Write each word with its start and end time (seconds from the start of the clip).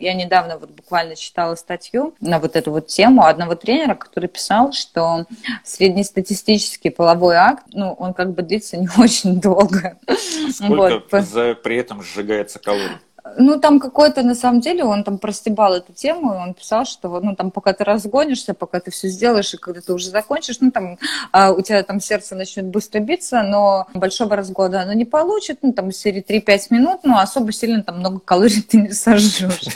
Я 0.00 0.14
недавно 0.14 0.56
вот 0.56 0.70
буквально 0.70 1.14
читала 1.14 1.54
статью 1.56 2.14
на 2.20 2.38
вот 2.38 2.56
эту 2.56 2.70
вот 2.70 2.86
тему 2.86 3.24
одного 3.24 3.54
тренера, 3.54 3.94
который 3.94 4.30
писал, 4.30 4.72
что 4.72 5.26
среднестатистический 5.62 6.88
половой 6.88 7.36
акт, 7.36 7.64
ну, 7.72 7.92
он 7.92 8.14
как 8.14 8.32
бы 8.32 8.42
длится 8.42 8.78
не 8.78 8.88
очень 8.98 9.40
долго. 9.40 9.98
Сколько 10.50 11.02
вот. 11.10 11.24
за, 11.24 11.54
при 11.54 11.76
этом 11.76 12.02
сжигается 12.02 12.58
калорий? 12.58 12.96
Ну, 13.36 13.60
там 13.60 13.80
какой-то, 13.80 14.22
на 14.22 14.34
самом 14.34 14.60
деле, 14.60 14.84
он 14.84 15.04
там 15.04 15.18
простебал 15.18 15.74
эту 15.74 15.92
тему, 15.92 16.34
и 16.34 16.36
он 16.36 16.54
писал, 16.54 16.84
что, 16.84 17.20
ну, 17.20 17.34
там, 17.36 17.50
пока 17.50 17.72
ты 17.72 17.84
разгонишься, 17.84 18.54
пока 18.54 18.80
ты 18.80 18.90
все 18.90 19.08
сделаешь, 19.08 19.52
и 19.54 19.56
когда 19.56 19.80
ты 19.80 19.92
уже 19.92 20.10
закончишь, 20.10 20.58
ну, 20.60 20.70
там, 20.70 20.98
а, 21.32 21.52
у 21.52 21.60
тебя 21.60 21.82
там 21.82 22.00
сердце 22.00 22.34
начнет 22.34 22.66
быстро 22.66 23.00
биться, 23.00 23.42
но 23.42 23.86
большого 23.94 24.36
разгода 24.36 24.80
оно 24.80 24.92
не 24.92 25.04
получит, 25.04 25.58
ну, 25.62 25.72
там, 25.72 25.90
из 25.90 25.98
серии 25.98 26.24
3-5 26.26 26.66
минут, 26.70 27.00
ну, 27.04 27.18
особо 27.18 27.52
сильно 27.52 27.82
там 27.82 27.98
много 27.98 28.20
калорий 28.20 28.62
ты 28.68 28.78
не 28.78 28.92
сожжешь. 28.92 29.68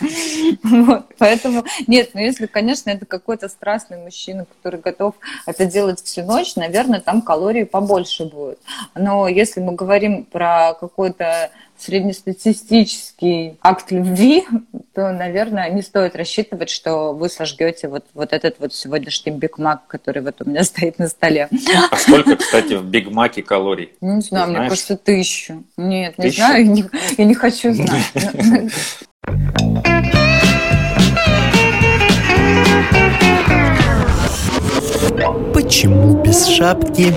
Вот, 0.64 1.06
поэтому, 1.18 1.64
нет, 1.86 2.11
ну, 2.14 2.20
если, 2.20 2.47
конечно, 2.47 2.91
это 2.91 3.06
какой-то 3.06 3.48
страстный 3.48 3.98
мужчина, 3.98 4.47
который 4.47 4.80
готов 4.80 5.14
это 5.47 5.66
делать 5.66 6.02
всю 6.02 6.22
ночь, 6.22 6.56
наверное, 6.56 7.00
там 7.00 7.22
калорий 7.22 7.66
побольше 7.66 8.24
будет. 8.24 8.58
Но 8.95 9.28
если 9.28 9.61
мы 9.61 9.72
говорим 9.72 10.24
про 10.24 10.74
какой-то 10.74 11.50
среднестатистический 11.78 13.59
акт 13.62 13.91
любви, 13.91 14.45
то, 14.95 15.12
наверное, 15.12 15.70
не 15.70 15.83
стоит 15.83 16.16
рассчитывать, 16.16 16.70
что 16.70 17.12
вы 17.12 17.28
сожгете 17.28 17.88
вот, 17.88 18.05
вот 18.14 18.33
этот 18.33 18.56
вот 18.59 18.74
сегодняшний 18.74 19.33
Биг 19.33 19.59
Мак, 19.59 19.87
который 19.87 20.23
вот 20.23 20.41
у 20.41 20.48
меня 20.48 20.64
стоит 20.64 20.98
на 20.98 21.09
столе. 21.09 21.48
А 21.91 21.97
сколько, 21.97 22.37
кстати, 22.37 22.74
в 22.74 22.84
Биг 22.84 23.10
Маке 23.10 23.42
калорий? 23.42 23.92
Не 24.00 24.20
знаю, 24.20 24.50
мне 24.50 24.69
кажется, 24.69 24.97
тысячу. 24.97 25.64
Нет, 25.77 26.19
не 26.19 26.30
знаю, 26.30 26.64
я 26.64 26.70
не, 26.70 26.84
я 27.19 27.24
не 27.24 27.34
хочу 27.34 27.73
знать. 27.75 28.12
Почему 35.52 36.22
без 36.22 36.47
шапки? 36.47 37.14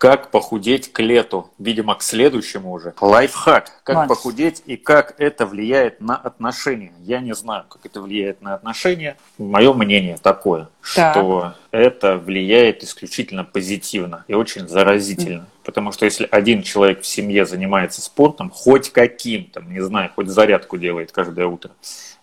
Как 0.00 0.30
похудеть 0.30 0.90
к 0.94 1.02
лету? 1.02 1.50
Видимо, 1.58 1.94
к 1.94 2.00
следующему 2.02 2.72
уже. 2.72 2.94
Лайфхак. 3.02 3.82
Как 3.84 3.96
Макс. 3.96 4.08
похудеть 4.08 4.62
и 4.64 4.78
как 4.78 5.14
это 5.18 5.44
влияет 5.44 6.00
на 6.00 6.16
отношения. 6.16 6.94
Я 7.00 7.20
не 7.20 7.34
знаю, 7.34 7.66
как 7.68 7.84
это 7.84 8.00
влияет 8.00 8.40
на 8.40 8.54
отношения. 8.54 9.18
Мое 9.36 9.74
мнение 9.74 10.16
такое, 10.16 10.70
так. 10.94 11.12
что 11.12 11.54
это 11.70 12.16
влияет 12.16 12.82
исключительно 12.82 13.44
позитивно 13.44 14.24
и 14.26 14.32
очень 14.32 14.66
заразительно. 14.66 15.46
Потому 15.64 15.92
что 15.92 16.06
если 16.06 16.26
один 16.30 16.62
человек 16.62 17.02
в 17.02 17.06
семье 17.06 17.44
занимается 17.44 18.00
спортом, 18.00 18.48
хоть 18.48 18.90
каким-то, 18.90 19.60
не 19.60 19.80
знаю, 19.80 20.10
хоть 20.16 20.28
зарядку 20.28 20.78
делает 20.78 21.12
каждое 21.12 21.46
утро, 21.46 21.72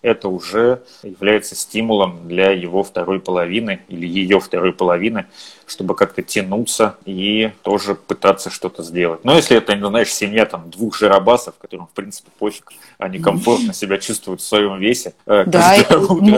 это 0.02 0.28
уже 0.28 0.82
является 1.02 1.54
стимулом 1.54 2.28
для 2.28 2.50
его 2.50 2.82
второй 2.82 3.20
половины 3.20 3.80
или 3.88 4.06
ее 4.06 4.40
второй 4.40 4.72
половины, 4.72 5.26
чтобы 5.66 5.94
как-то 5.94 6.22
тянуться 6.22 6.96
и 7.04 7.52
тоже 7.62 7.94
пытаться 7.94 8.50
что-то 8.50 8.82
сделать. 8.82 9.24
Но 9.24 9.34
если 9.36 9.56
это, 9.56 9.76
знаешь, 9.78 10.12
семья 10.12 10.46
там 10.46 10.70
двух 10.70 10.96
жиробасов, 10.96 11.54
которым, 11.58 11.86
в 11.86 11.90
принципе, 11.90 12.30
пофиг, 12.38 12.72
они 12.98 13.18
комфортно 13.18 13.72
себя 13.72 13.98
чувствуют 13.98 14.40
в 14.40 14.44
своем 14.46 14.78
весе. 14.78 15.14
Э, 15.26 15.44
да, 15.46 15.76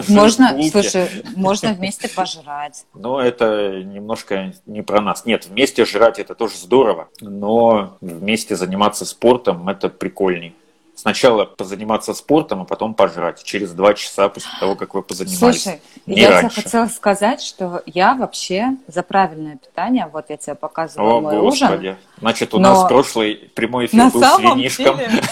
можно, 0.08 0.58
слушай, 0.70 1.08
можно 1.36 1.72
вместе 1.74 2.08
пожрать. 2.08 2.84
Но 2.94 3.20
это 3.20 3.82
немножко 3.82 4.52
не 4.66 4.82
про 4.82 5.00
нас. 5.00 5.26
Нет, 5.26 5.46
вместе 5.46 5.84
жрать 5.84 6.18
это 6.18 6.34
тоже 6.34 6.56
здорово, 6.56 7.08
но 7.20 7.96
вместе 8.00 8.56
заниматься 8.56 9.04
спортом 9.04 9.68
это 9.68 9.88
прикольней 9.88 10.54
сначала 11.00 11.46
позаниматься 11.46 12.14
спортом, 12.14 12.62
а 12.62 12.64
потом 12.64 12.94
пожрать. 12.94 13.42
Через 13.42 13.72
два 13.72 13.94
часа 13.94 14.28
после 14.28 14.50
того, 14.60 14.76
как 14.76 14.94
вы 14.94 15.02
позанимались. 15.02 15.62
Слушай, 15.62 15.80
не 16.06 16.20
я 16.20 16.30
раньше. 16.30 16.56
тебе 16.56 16.64
хотела 16.64 16.86
сказать, 16.86 17.42
что 17.42 17.82
я 17.86 18.14
вообще 18.14 18.76
за 18.86 19.02
правильное 19.02 19.56
питание. 19.56 20.08
Вот 20.12 20.26
я 20.28 20.36
тебе 20.36 20.54
показывала 20.54 21.18
О, 21.18 21.20
мой 21.20 21.40
Господи. 21.40 21.74
ужин. 21.74 21.96
Значит, 22.18 22.54
у 22.54 22.58
Но... 22.58 22.74
нас 22.74 22.88
прошлый 22.88 23.50
прямой 23.54 23.86
эфир 23.86 23.98
На 23.98 24.10
был 24.10 24.22
с 24.22 24.38
винишком. 24.38 24.98
Деле... 24.98 25.22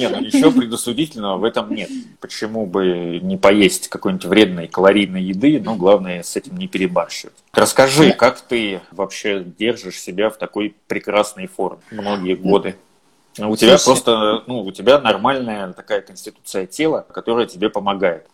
Не, 0.00 0.08
ну 0.08 0.20
ничего 0.20 0.50
предосудительного 0.50 1.36
в 1.36 1.44
этом 1.44 1.74
нет. 1.74 1.90
Почему 2.20 2.66
бы 2.66 3.20
не 3.22 3.36
поесть 3.36 3.88
какой-нибудь 3.88 4.26
вредной 4.26 4.68
калорийной 4.68 5.22
еды, 5.22 5.60
но 5.62 5.76
главное 5.76 6.22
с 6.22 6.36
этим 6.36 6.56
не 6.56 6.68
перебарщивать. 6.68 7.34
Расскажи, 7.52 8.12
как 8.12 8.40
ты 8.40 8.80
вообще 8.90 9.44
держишь 9.44 10.00
себя 10.00 10.30
в 10.30 10.38
такой 10.38 10.74
прекрасной 10.86 11.46
форме 11.46 11.80
многие 11.90 12.34
годы? 12.34 12.76
У 13.38 13.56
тебя 13.56 13.78
просто, 13.82 14.42
ну, 14.46 14.62
у 14.62 14.72
тебя 14.72 15.00
нормальная 15.00 15.72
такая 15.72 16.00
конституция 16.00 16.66
тела, 16.66 17.06
которая 17.12 17.46
тебе 17.46 17.70
помогает. 17.70 18.26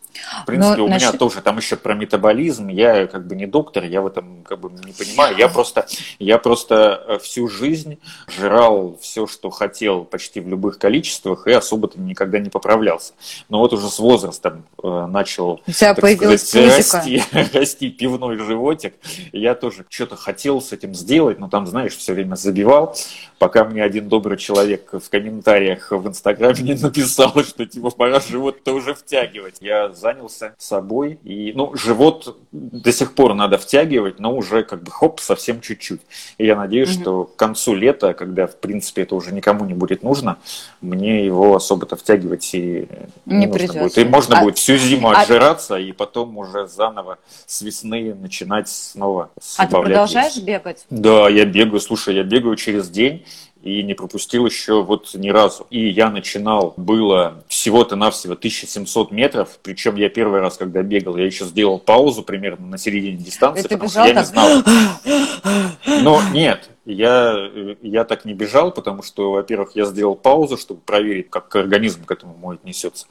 В 0.43 0.47
принципе, 0.47 0.77
Но, 0.79 0.85
у 0.85 0.87
значит... 0.89 1.09
меня 1.09 1.19
тоже 1.19 1.41
там 1.41 1.57
еще 1.59 1.77
про 1.77 1.95
метаболизм. 1.95 2.69
Я 2.69 3.07
как 3.07 3.27
бы 3.27 3.37
не 3.37 3.47
доктор, 3.47 3.85
я 3.85 4.01
в 4.03 4.07
этом 4.07 4.43
как 4.45 4.61
бы 4.61 4.71
не 4.71 4.93
понимаю. 4.93 5.37
Я 5.37 5.49
просто, 5.49 5.87
я 6.19 6.39
просто 6.39 7.05
э, 7.07 7.19
всю 7.19 7.49
жизнь 7.49 7.99
жрал 8.29 8.99
все, 9.01 9.27
что 9.27 9.51
хотел, 9.51 10.05
почти 10.05 10.41
в 10.41 10.49
любых 10.49 10.79
количествах, 10.79 11.47
и 11.47 11.53
особо-то 11.53 12.01
никогда 12.01 12.39
не 12.39 12.51
поправлялся. 12.51 13.15
Но 13.49 13.59
вот 13.59 13.73
уже 13.73 13.89
с 13.89 13.99
возрастом 13.99 14.65
э, 14.83 15.07
начал 15.07 15.61
у 16.27 16.37
тебя 16.37 16.39
сказать, 16.39 16.95
расти, 16.95 17.23
расти 17.53 17.91
пивной 17.91 18.39
животик. 18.39 18.95
Я 19.33 19.55
тоже 19.55 19.85
что-то 19.89 20.17
хотел 20.17 20.61
с 20.61 20.73
этим 20.73 20.95
сделать, 20.95 21.39
но 21.39 21.49
там, 21.49 21.67
знаешь, 21.67 21.97
все 21.97 22.13
время 22.13 22.37
забивал, 22.37 22.97
пока 23.39 23.65
мне 23.65 23.83
один 23.83 24.09
добрый 24.09 24.39
человек 24.39 24.91
в 24.93 25.11
комментариях 25.11 25.91
в 25.91 26.07
Инстаграме 26.07 26.61
не 26.61 26.75
написал, 26.83 27.33
что 27.45 27.67
типа 27.67 27.91
пора 27.91 28.21
живот-то 28.21 28.73
уже 28.73 28.95
втягивать. 28.95 29.57
Я 29.61 29.93
занялся 30.07 30.55
собой. 30.59 31.19
И, 31.25 31.53
ну, 31.55 31.75
живот 31.75 32.39
до 32.53 32.93
сих 32.93 33.15
пор 33.15 33.35
надо 33.35 33.59
втягивать, 33.59 34.21
но 34.21 34.37
уже 34.37 34.63
как 34.63 34.83
бы 34.83 34.91
хоп, 34.91 35.21
совсем 35.21 35.61
чуть-чуть. 35.61 36.01
И 36.39 36.47
я 36.47 36.57
надеюсь, 36.57 36.91
mm-hmm. 36.91 37.03
что 37.03 37.25
к 37.25 37.37
концу 37.37 37.75
лета, 37.75 38.15
когда, 38.15 38.47
в 38.47 38.57
принципе, 38.57 39.03
это 39.03 39.15
уже 39.15 39.33
никому 39.33 39.65
не 39.65 39.75
будет 39.75 40.03
нужно, 40.03 40.37
мне 40.81 41.25
его 41.25 41.57
особо-то 41.57 41.97
втягивать 41.97 42.55
и 42.55 42.89
не, 43.27 43.37
не 43.37 43.47
нужно 43.47 43.83
будет. 43.83 43.99
И 43.99 44.05
можно 44.05 44.39
а... 44.39 44.43
будет 44.43 44.59
всю 44.59 44.77
зиму 44.77 45.11
а... 45.11 45.23
отжираться, 45.23 45.77
и 45.77 45.93
потом 45.93 46.39
уже 46.39 46.67
заново 46.69 47.19
с 47.47 47.63
весны 47.63 48.15
начинать 48.15 48.69
снова 48.69 49.31
А 49.57 49.67
ты 49.67 49.77
продолжаешь 49.77 50.35
есть. 50.35 50.47
бегать? 50.47 50.87
Да, 50.91 51.29
я 51.29 51.45
бегаю. 51.45 51.81
Слушай, 51.81 52.15
я 52.15 52.23
бегаю 52.23 52.57
через 52.57 52.89
день 52.89 53.25
и 53.67 53.83
не 53.83 53.95
пропустил 53.95 54.47
еще 54.47 54.83
вот 54.83 55.13
ни 55.15 55.29
разу. 55.29 55.67
И 55.71 55.89
я 55.89 56.09
начинал, 56.09 56.73
было 56.77 57.43
всего-то 57.49 57.97
навсего 57.97 58.35
1700 58.35 59.11
метров, 59.11 59.59
причем 59.63 59.97
я 59.97 60.09
первый 60.09 60.41
раз, 60.41 60.57
когда 60.57 60.83
бегал, 60.83 61.17
я 61.17 61.27
еще 61.27 61.45
сделал 61.45 61.81
паузу 61.81 62.23
примерно 62.23 62.67
на 62.67 62.79
середине 62.79 63.17
дистанции, 63.17 63.65
Это 63.65 63.71
потому 63.71 63.91
что 63.91 64.05
я 64.05 64.15
так? 64.15 64.23
не 64.23 64.25
знал. 64.25 64.63
Но 66.03 66.23
нет, 66.33 66.71
я, 66.85 67.51
я 67.83 68.05
так 68.05 68.25
не 68.25 68.35
бежал, 68.35 68.71
потому 68.71 69.03
что, 69.03 69.33
во-первых, 69.33 69.73
я 69.75 69.87
сделал 69.87 70.15
паузу, 70.15 70.57
чтобы 70.57 70.81
проверить, 70.83 71.29
как 71.31 71.55
организм 71.57 72.05
к 72.05 72.13
этому 72.13 72.37
мой 72.37 72.55
отнесется. 72.55 73.09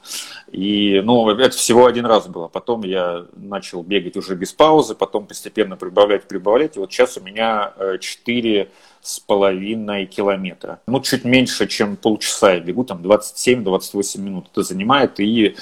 И, 0.50 1.02
ну, 1.04 1.28
это 1.28 1.54
всего 1.54 1.84
один 1.84 2.06
раз 2.06 2.26
было. 2.26 2.48
Потом 2.48 2.84
я 2.84 3.26
начал 3.34 3.82
бегать 3.82 4.16
уже 4.16 4.34
без 4.34 4.54
паузы, 4.54 4.94
потом 4.94 5.26
постепенно 5.26 5.76
прибавлять, 5.76 6.26
прибавлять. 6.26 6.76
И 6.76 6.80
вот 6.80 6.90
сейчас 6.90 7.18
у 7.18 7.20
меня 7.20 7.74
4 8.00 8.60
э, 8.62 8.66
с 9.06 9.20
половиной 9.20 10.06
километра. 10.06 10.80
Ну, 10.88 11.00
чуть 11.00 11.24
меньше, 11.24 11.68
чем 11.68 11.96
полчаса 11.96 12.54
я 12.54 12.60
бегу, 12.60 12.84
там 12.84 13.00
27-28 13.02 14.20
минут 14.20 14.48
это 14.50 14.62
занимает. 14.62 15.20
И 15.20 15.54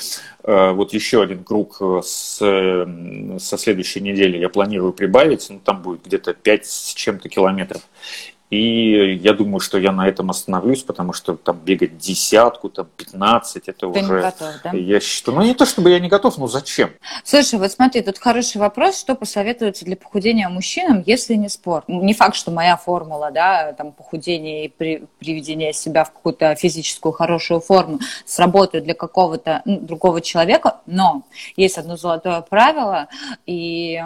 э, 0.42 0.70
вот 0.72 0.94
еще 0.94 1.22
один 1.22 1.44
круг 1.44 1.76
э, 1.80 2.00
с, 2.02 2.38
со 2.38 3.58
следующей 3.58 4.00
недели 4.00 4.38
я 4.38 4.48
планирую 4.48 4.94
прибавить, 4.94 5.46
ну, 5.50 5.60
там 5.62 5.82
будет 5.82 6.06
где-то 6.06 6.32
5 6.32 6.66
с 6.66 6.94
чем-то 6.94 7.28
километров. 7.28 7.82
И 8.50 9.14
я 9.22 9.32
думаю, 9.32 9.58
что 9.60 9.78
я 9.78 9.90
на 9.90 10.06
этом 10.06 10.30
остановлюсь, 10.30 10.82
потому 10.82 11.12
что 11.12 11.34
там 11.34 11.58
бегать 11.58 11.96
десятку, 11.96 12.68
там 12.68 12.86
15, 12.96 13.68
это 13.68 13.78
Ты 13.78 13.86
уже... 13.86 14.00
не 14.00 14.06
готов, 14.06 14.48
да? 14.62 14.70
Я 14.72 15.00
считаю, 15.00 15.38
ну 15.38 15.44
не 15.44 15.54
то, 15.54 15.64
чтобы 15.64 15.90
я 15.90 15.98
не 15.98 16.08
готов, 16.08 16.36
но 16.36 16.46
зачем? 16.46 16.90
Слушай, 17.24 17.58
вот 17.58 17.72
смотри, 17.72 18.02
тут 18.02 18.18
хороший 18.18 18.58
вопрос, 18.58 19.00
что 19.00 19.14
посоветуется 19.14 19.84
для 19.84 19.96
похудения 19.96 20.48
мужчинам, 20.48 21.02
если 21.06 21.34
не 21.34 21.48
спорт? 21.48 21.88
Не 21.88 22.12
факт, 22.12 22.36
что 22.36 22.50
моя 22.50 22.76
формула, 22.76 23.30
да, 23.30 23.72
там 23.72 23.92
похудение 23.92 24.66
и 24.66 24.68
при, 24.68 25.04
приведение 25.18 25.72
себя 25.72 26.04
в 26.04 26.12
какую-то 26.12 26.54
физическую 26.54 27.12
хорошую 27.12 27.60
форму 27.60 27.98
сработает 28.26 28.84
для 28.84 28.94
какого-то 28.94 29.62
ну, 29.64 29.80
другого 29.80 30.20
человека, 30.20 30.80
но 30.86 31.22
есть 31.56 31.78
одно 31.78 31.96
золотое 31.96 32.42
правило, 32.42 33.08
и 33.46 34.00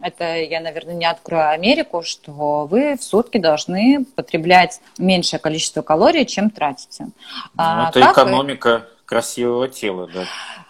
это 0.00 0.36
я, 0.36 0.60
наверное, 0.60 0.94
не 0.94 1.04
открою 1.04 1.50
Америку, 1.50 2.02
что 2.02 2.66
вы 2.70 2.96
в 2.96 3.02
сутки 3.02 3.38
должны 3.38 3.71
должны 3.72 4.04
потреблять 4.16 4.80
меньшее 4.98 5.40
количество 5.40 5.82
калорий, 5.82 6.26
чем 6.26 6.50
тратите. 6.50 7.04
Ну, 7.04 7.12
а, 7.56 7.90
это 7.90 8.00
экономика 8.00 8.78
вы... 8.78 9.06
красивого 9.06 9.68
тела, 9.68 10.08
да. 10.12 10.24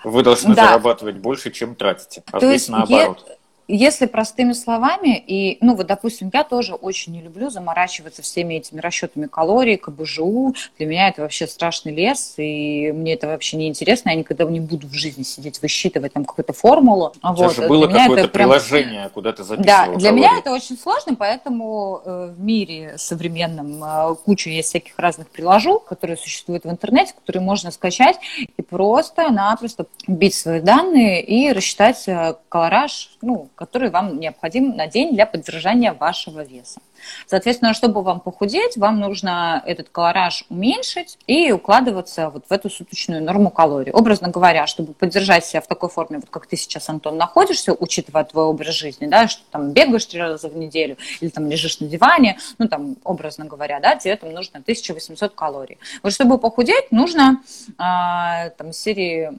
Вы 0.05 0.23
должны 0.23 0.55
да. 0.55 0.69
зарабатывать 0.69 1.17
больше, 1.17 1.51
чем 1.51 1.75
тратите. 1.75 2.23
А 2.33 2.41
То 2.41 2.47
здесь 2.49 2.69
наоборот. 2.69 3.25
Е 3.29 3.37
если 3.75 4.07
простыми 4.07 4.53
словами, 4.53 5.23
и, 5.27 5.57
ну, 5.61 5.75
вот, 5.75 5.87
допустим, 5.87 6.31
я 6.33 6.45
тоже 6.45 6.75
очень 6.75 7.15
не 7.15 7.23
люблю 7.23 7.49
заморачиваться 7.49 8.21
всеми 8.21 8.55
этими 8.55 8.81
расчетами 8.81 9.27
калорий, 9.27 9.77
КБЖУ. 9.77 10.55
Для 10.79 10.87
меня 10.87 11.09
это 11.09 11.23
вообще 11.23 11.47
страшный 11.47 11.95
лес, 11.95 12.35
и 12.37 12.93
мне 12.93 13.15
это 13.15 13.29
вообще 13.29 13.57
не 13.57 13.69
интересно. 13.69 14.11
Я 14.11 14.17
никогда 14.17 14.45
не 14.45 14.61
буду 14.61 14.87
в 14.87 14.93
жизни 14.93 15.23
сидеть, 15.23 15.63
высчитывать 15.63 16.13
там 16.13 16.25
какую-то 16.25 16.53
формулу. 16.53 17.13
У 17.17 17.19
тебя 17.19 17.33
вот. 17.33 17.57
же 17.57 17.67
было 17.67 17.87
какое-то 17.87 18.29
приложение, 18.29 19.01
прям... 19.01 19.11
куда 19.11 19.33
ты 19.33 19.43
записывал 19.43 19.65
Да, 19.65 19.87
для 19.87 20.11
калории. 20.11 20.13
меня 20.13 20.39
это 20.39 20.53
очень 20.53 20.77
сложно, 20.77 21.15
поэтому 21.15 22.03
э, 22.05 22.35
в 22.37 22.41
мире 22.41 22.95
современном 22.99 23.83
э, 23.83 24.15
куча 24.25 24.51
есть 24.51 24.69
всяких 24.69 24.99
разных 24.99 25.31
приложух, 25.31 25.85
которые 25.85 26.17
существуют 26.17 26.65
в 26.65 26.71
интернете, 26.71 27.15
которые 27.15 27.43
можно 27.43 27.71
скачать 27.71 28.19
и 28.57 28.61
просто-напросто 28.61 29.87
бить 30.07 30.35
свои 30.35 30.61
данные 30.61 31.23
и 31.25 31.53
рассчитать 31.53 32.07
э, 32.07 32.35
колораж, 32.49 33.17
ну, 33.23 33.49
который 33.63 33.91
вам 33.91 34.19
необходим 34.19 34.77
на 34.77 34.89
день 34.89 35.15
для 35.15 35.25
поддержания 35.25 35.93
вашего 35.93 36.43
веса. 36.43 36.81
Соответственно, 37.27 37.75
чтобы 37.75 38.03
вам 38.03 38.21
похудеть, 38.21 38.77
вам 38.77 39.01
нужно 39.01 39.63
этот 39.67 39.89
колораж 39.89 40.45
уменьшить 40.49 41.19
и 41.27 41.53
укладываться 41.53 42.31
вот 42.31 42.45
в 42.49 42.53
эту 42.53 42.71
суточную 42.71 43.23
норму 43.23 43.51
калорий. 43.51 43.93
Образно 43.93 44.29
говоря, 44.29 44.67
чтобы 44.67 44.93
поддержать 44.93 45.45
себя 45.45 45.61
в 45.61 45.67
такой 45.67 45.89
форме, 45.89 46.19
вот 46.19 46.31
как 46.31 46.47
ты 46.47 46.57
сейчас, 46.57 46.89
Антон, 46.89 47.17
находишься, 47.17 47.73
учитывая 47.73 48.25
твой 48.25 48.45
образ 48.45 48.75
жизни, 48.75 49.07
да, 49.07 49.29
что 49.29 49.43
там 49.51 49.73
бегаешь 49.73 50.07
три 50.07 50.21
раза 50.21 50.49
в 50.49 50.57
неделю 50.57 50.97
или 51.21 51.31
там 51.31 51.49
лежишь 51.49 51.81
на 51.81 51.87
диване, 51.87 52.39
ну 52.59 52.69
там, 52.69 52.97
образно 53.05 53.45
говоря, 53.45 53.81
да, 53.81 53.97
тебе 53.97 54.17
там 54.17 54.33
нужно 54.33 54.61
1800 54.61 55.35
калорий. 55.35 55.79
Вот 56.03 56.13
чтобы 56.13 56.39
похудеть, 56.39 56.91
нужно 56.91 57.43
э, 57.69 58.51
там 58.51 58.73
серии 58.73 59.39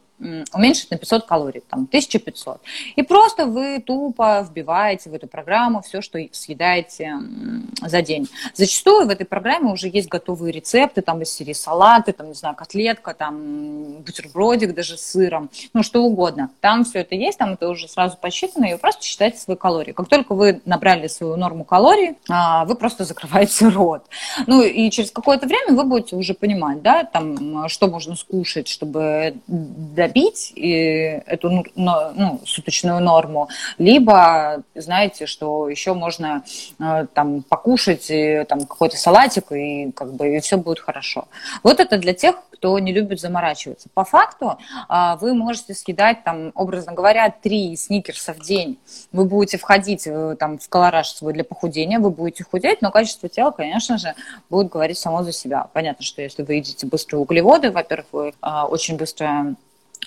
уменьшить 0.54 0.92
на 0.92 0.98
500 0.98 1.26
калорий, 1.26 1.64
там 1.70 1.82
1500. 1.84 2.62
И 2.96 3.04
просто 3.04 3.46
вы 3.46 3.80
тупо 3.80 4.46
вбиваете 4.50 5.10
в 5.10 5.14
эту 5.14 5.28
программу 5.28 5.82
все, 5.82 6.02
что 6.02 6.20
съедаете 6.32 7.14
за 7.82 8.02
день. 8.02 8.30
Зачастую 8.54 9.08
в 9.08 9.10
этой 9.10 9.26
программе 9.26 9.72
уже 9.72 9.88
есть 9.88 10.10
готовые 10.10 10.52
рецепты, 10.52 11.02
там 11.02 11.22
из 11.22 11.30
серии 11.30 11.54
салаты, 11.54 12.14
там, 12.14 12.28
не 12.30 12.34
знаю, 12.34 12.56
котлетка, 12.56 13.14
там 13.14 14.02
бутербродик 14.02 14.74
даже 14.74 14.98
с 14.98 15.12
сыром, 15.12 15.50
ну, 15.74 15.84
что 15.84 16.02
угодно. 16.02 16.50
Там 16.62 16.84
все 16.84 17.00
это 17.00 17.16
есть, 17.16 17.38
там 17.38 17.54
это 17.54 17.70
уже 17.70 17.88
сразу 17.88 18.18
посчитано, 18.18 18.66
и 18.66 18.74
вы 18.74 18.78
просто 18.78 19.04
считаете 19.04 19.38
свои 19.38 19.58
калории. 19.58 19.92
Как 19.92 20.08
только 20.08 20.34
вы 20.34 20.62
набрали 20.66 21.08
свою 21.08 21.36
норму 21.36 21.64
калорий, 21.64 22.18
а, 22.30 22.66
вы 22.66 22.76
просто 22.76 23.06
закрываете 23.06 23.68
рот. 23.70 24.04
Ну, 24.48 24.62
и 24.62 24.90
через 24.90 25.12
какое-то 25.12 25.48
время 25.48 25.74
вы 25.74 25.84
будете 25.84 26.16
уже 26.16 26.34
понимать, 26.34 26.82
да, 26.82 27.04
там, 27.04 27.68
что 27.70 27.88
можно 27.88 28.16
скушать, 28.16 28.68
чтобы 28.68 29.36
добить 29.48 30.54
эту 30.56 31.50
ну, 31.50 31.64
ну, 31.76 32.42
суточную 32.46 33.02
норму, 33.02 33.50
либо 33.78 34.64
знаете, 34.76 35.26
что 35.26 35.70
еще 35.70 35.94
можно 35.94 36.44
э, 36.80 37.08
покушать 37.48 38.12
там 38.48 38.66
какой-то 38.66 38.98
салатик 38.98 39.52
и 39.52 39.92
как 39.92 40.14
бы 40.14 40.38
и 40.38 40.40
все 40.40 40.58
будет 40.58 40.80
хорошо. 40.80 41.28
Вот 41.64 41.80
это 41.80 41.98
для 41.98 42.14
тех, 42.14 42.36
кто 42.52 42.80
не 42.80 42.94
любит 42.94 43.20
заморачиваться. 43.20 43.90
По 43.94 44.06
факту 44.06 44.58
а, 44.88 45.18
вы 45.18 45.34
можете 45.34 45.74
съедать 45.74 46.24
там, 46.24 46.52
образно 46.56 46.94
говоря, 46.94 47.30
три 47.30 47.76
сникерса 47.76 48.34
в 48.34 48.40
день. 48.40 48.80
Вы 49.12 49.26
будете 49.26 49.58
входить 49.58 50.08
там 50.40 50.58
в 50.58 50.70
колораж 50.70 51.10
свой 51.10 51.34
для 51.34 51.44
похудения, 51.44 52.00
вы 52.00 52.10
будете 52.10 52.46
худеть, 52.46 52.82
но 52.82 52.92
качество 52.92 53.28
тела, 53.28 53.52
конечно 53.52 53.98
же, 53.98 54.14
будет 54.50 54.70
говорить 54.70 54.98
само 54.98 55.24
за 55.24 55.34
себя. 55.34 55.68
Понятно, 55.74 56.06
что 56.06 56.22
если 56.22 56.44
вы 56.44 56.56
едите 56.56 56.88
быстрые 56.88 57.20
углеводы, 57.22 57.70
во-первых, 57.70 58.08
вы 58.12 58.34
а, 58.40 58.66
очень 58.66 58.96
быстро 58.96 59.56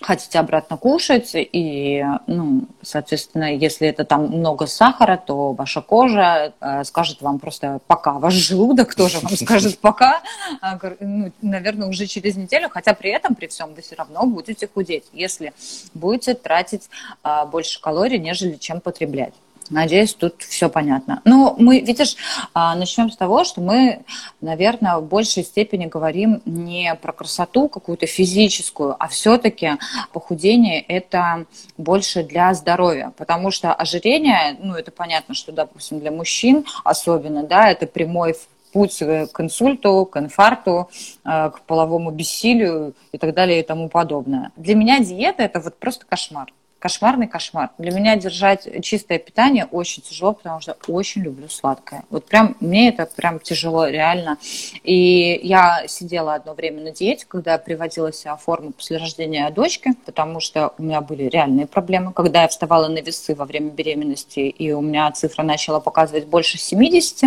хотите 0.01 0.39
обратно 0.39 0.77
кушать, 0.77 1.31
и, 1.35 2.05
ну, 2.27 2.65
соответственно, 2.83 3.55
если 3.55 3.89
это 3.89 4.05
там 4.05 4.27
много 4.27 4.67
сахара, 4.67 5.17
то 5.17 5.53
ваша 5.53 5.81
кожа 5.81 6.53
э, 6.61 6.85
скажет 6.85 7.23
вам 7.23 7.39
просто 7.39 7.81
пока. 7.87 8.13
Ваш 8.13 8.35
желудок 8.35 8.95
тоже 8.95 9.19
вам 9.21 9.37
скажет 9.37 9.79
пока, 9.79 10.23
а, 10.61 10.79
ну, 11.01 11.33
наверное, 11.43 11.89
уже 11.89 12.07
через 12.07 12.37
неделю, 12.37 12.69
хотя 12.69 12.95
при 12.95 13.11
этом, 13.11 13.35
при 13.35 13.47
всем, 13.47 13.75
вы 13.75 13.83
все 13.83 13.97
равно 13.97 14.27
будете 14.27 14.69
худеть, 14.69 15.05
если 15.13 15.53
будете 15.95 16.35
тратить 16.35 16.89
э, 17.25 17.47
больше 17.47 17.81
калорий, 17.81 18.19
нежели 18.19 18.57
чем 18.57 18.81
потреблять. 18.81 19.35
Надеюсь, 19.71 20.15
тут 20.15 20.43
все 20.43 20.69
понятно. 20.69 21.21
Ну, 21.25 21.55
мы, 21.59 21.81
видишь, 21.81 22.17
а, 22.55 22.75
начнем 22.75 23.11
с 23.11 23.17
того, 23.17 23.45
что 23.45 23.61
мы, 23.61 24.05
наверное, 24.41 24.99
в 24.99 25.05
большей 25.05 25.45
степени 25.45 25.87
говорим 25.87 26.43
не 26.45 26.95
про 26.95 27.13
красоту 27.13 27.69
какую-то 27.69 28.07
физическую, 28.07 28.97
а 28.99 29.09
все-таки 29.09 29.73
похудение 30.13 30.81
это 30.81 31.47
больше 31.77 32.23
для 32.23 32.53
здоровья, 32.55 33.13
потому 33.17 33.51
что 33.51 33.73
ожирение, 33.73 34.57
ну, 34.61 34.75
это 34.75 34.91
понятно, 34.91 35.35
что, 35.35 35.53
допустим, 35.53 36.01
для 36.01 36.11
мужчин 36.11 36.65
особенно, 36.85 37.43
да, 37.43 37.71
это 37.71 37.87
прямой 37.87 38.37
путь 38.73 38.99
к 38.99 39.41
инсульту, 39.41 40.05
к 40.05 40.19
инфаркту, 40.19 40.91
э, 41.25 41.51
к 41.51 41.61
половому 41.67 42.11
бессилию 42.11 42.95
и 43.13 43.19
так 43.19 43.33
далее 43.33 43.61
и 43.61 43.63
тому 43.63 43.89
подобное. 43.89 44.53
Для 44.57 44.75
меня 44.75 45.01
диета– 45.01 45.43
это 45.45 45.61
вот 45.61 45.79
просто 45.79 46.05
кошмар 46.05 46.53
кошмарный 46.79 47.27
кошмар. 47.27 47.71
Для 47.79 47.91
меня 47.91 48.17
держать 48.17 48.69
чистое 48.83 49.19
питание 49.19 49.67
очень 49.71 50.03
тяжело, 50.03 50.35
потому 50.35 50.61
что 50.61 50.77
очень 50.89 51.23
люблю 51.23 51.49
сладкое. 51.49 52.05
Вот 52.11 52.27
прям 52.27 52.57
мне 52.61 52.91
это 52.91 53.07
прям 53.07 53.41
тяжело, 53.41 53.87
реально. 53.87 54.39
И 54.83 55.41
я 55.43 55.85
сидела 55.89 56.35
одно 56.35 56.55
время 56.55 56.83
на 56.83 56.91
диете, 56.91 57.25
когда 57.27 57.59
приводила 57.59 58.13
себя 58.13 58.37
в 58.37 58.43
форму 58.43 58.73
после 58.73 58.99
рождения 58.99 59.49
дочки, 59.51 59.95
потому 60.05 60.41
что 60.41 60.75
у 60.79 60.83
меня 60.83 61.01
были 61.01 61.25
реальные 61.25 61.67
проблемы. 61.67 62.13
Когда 62.13 62.43
я 62.43 62.49
вставала 62.49 62.89
на 62.89 62.99
весы 62.99 63.35
во 63.35 63.47
время 63.47 63.71
беременности, 63.71 64.41
и 64.41 64.73
у 64.73 64.81
меня 64.81 65.11
цифра 65.13 65.43
начала 65.43 65.81
показывать 65.81 66.27
больше 66.27 66.59
70, 66.59 67.25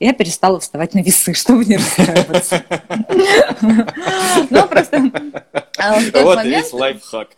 я 0.00 0.12
перестала 0.12 0.60
вставать 0.60 0.94
на 0.94 1.00
весы, 1.00 1.34
чтобы 1.34 1.64
не 1.64 1.76
расстраиваться. 1.76 2.62
Ну, 4.50 4.68
просто 4.68 5.10
а 5.88 6.00
в 6.00 6.10
тот 6.10 6.22
вот 6.22 6.36
момент, 6.36 6.64
весь 6.64 6.72
лайфхак. 6.72 7.28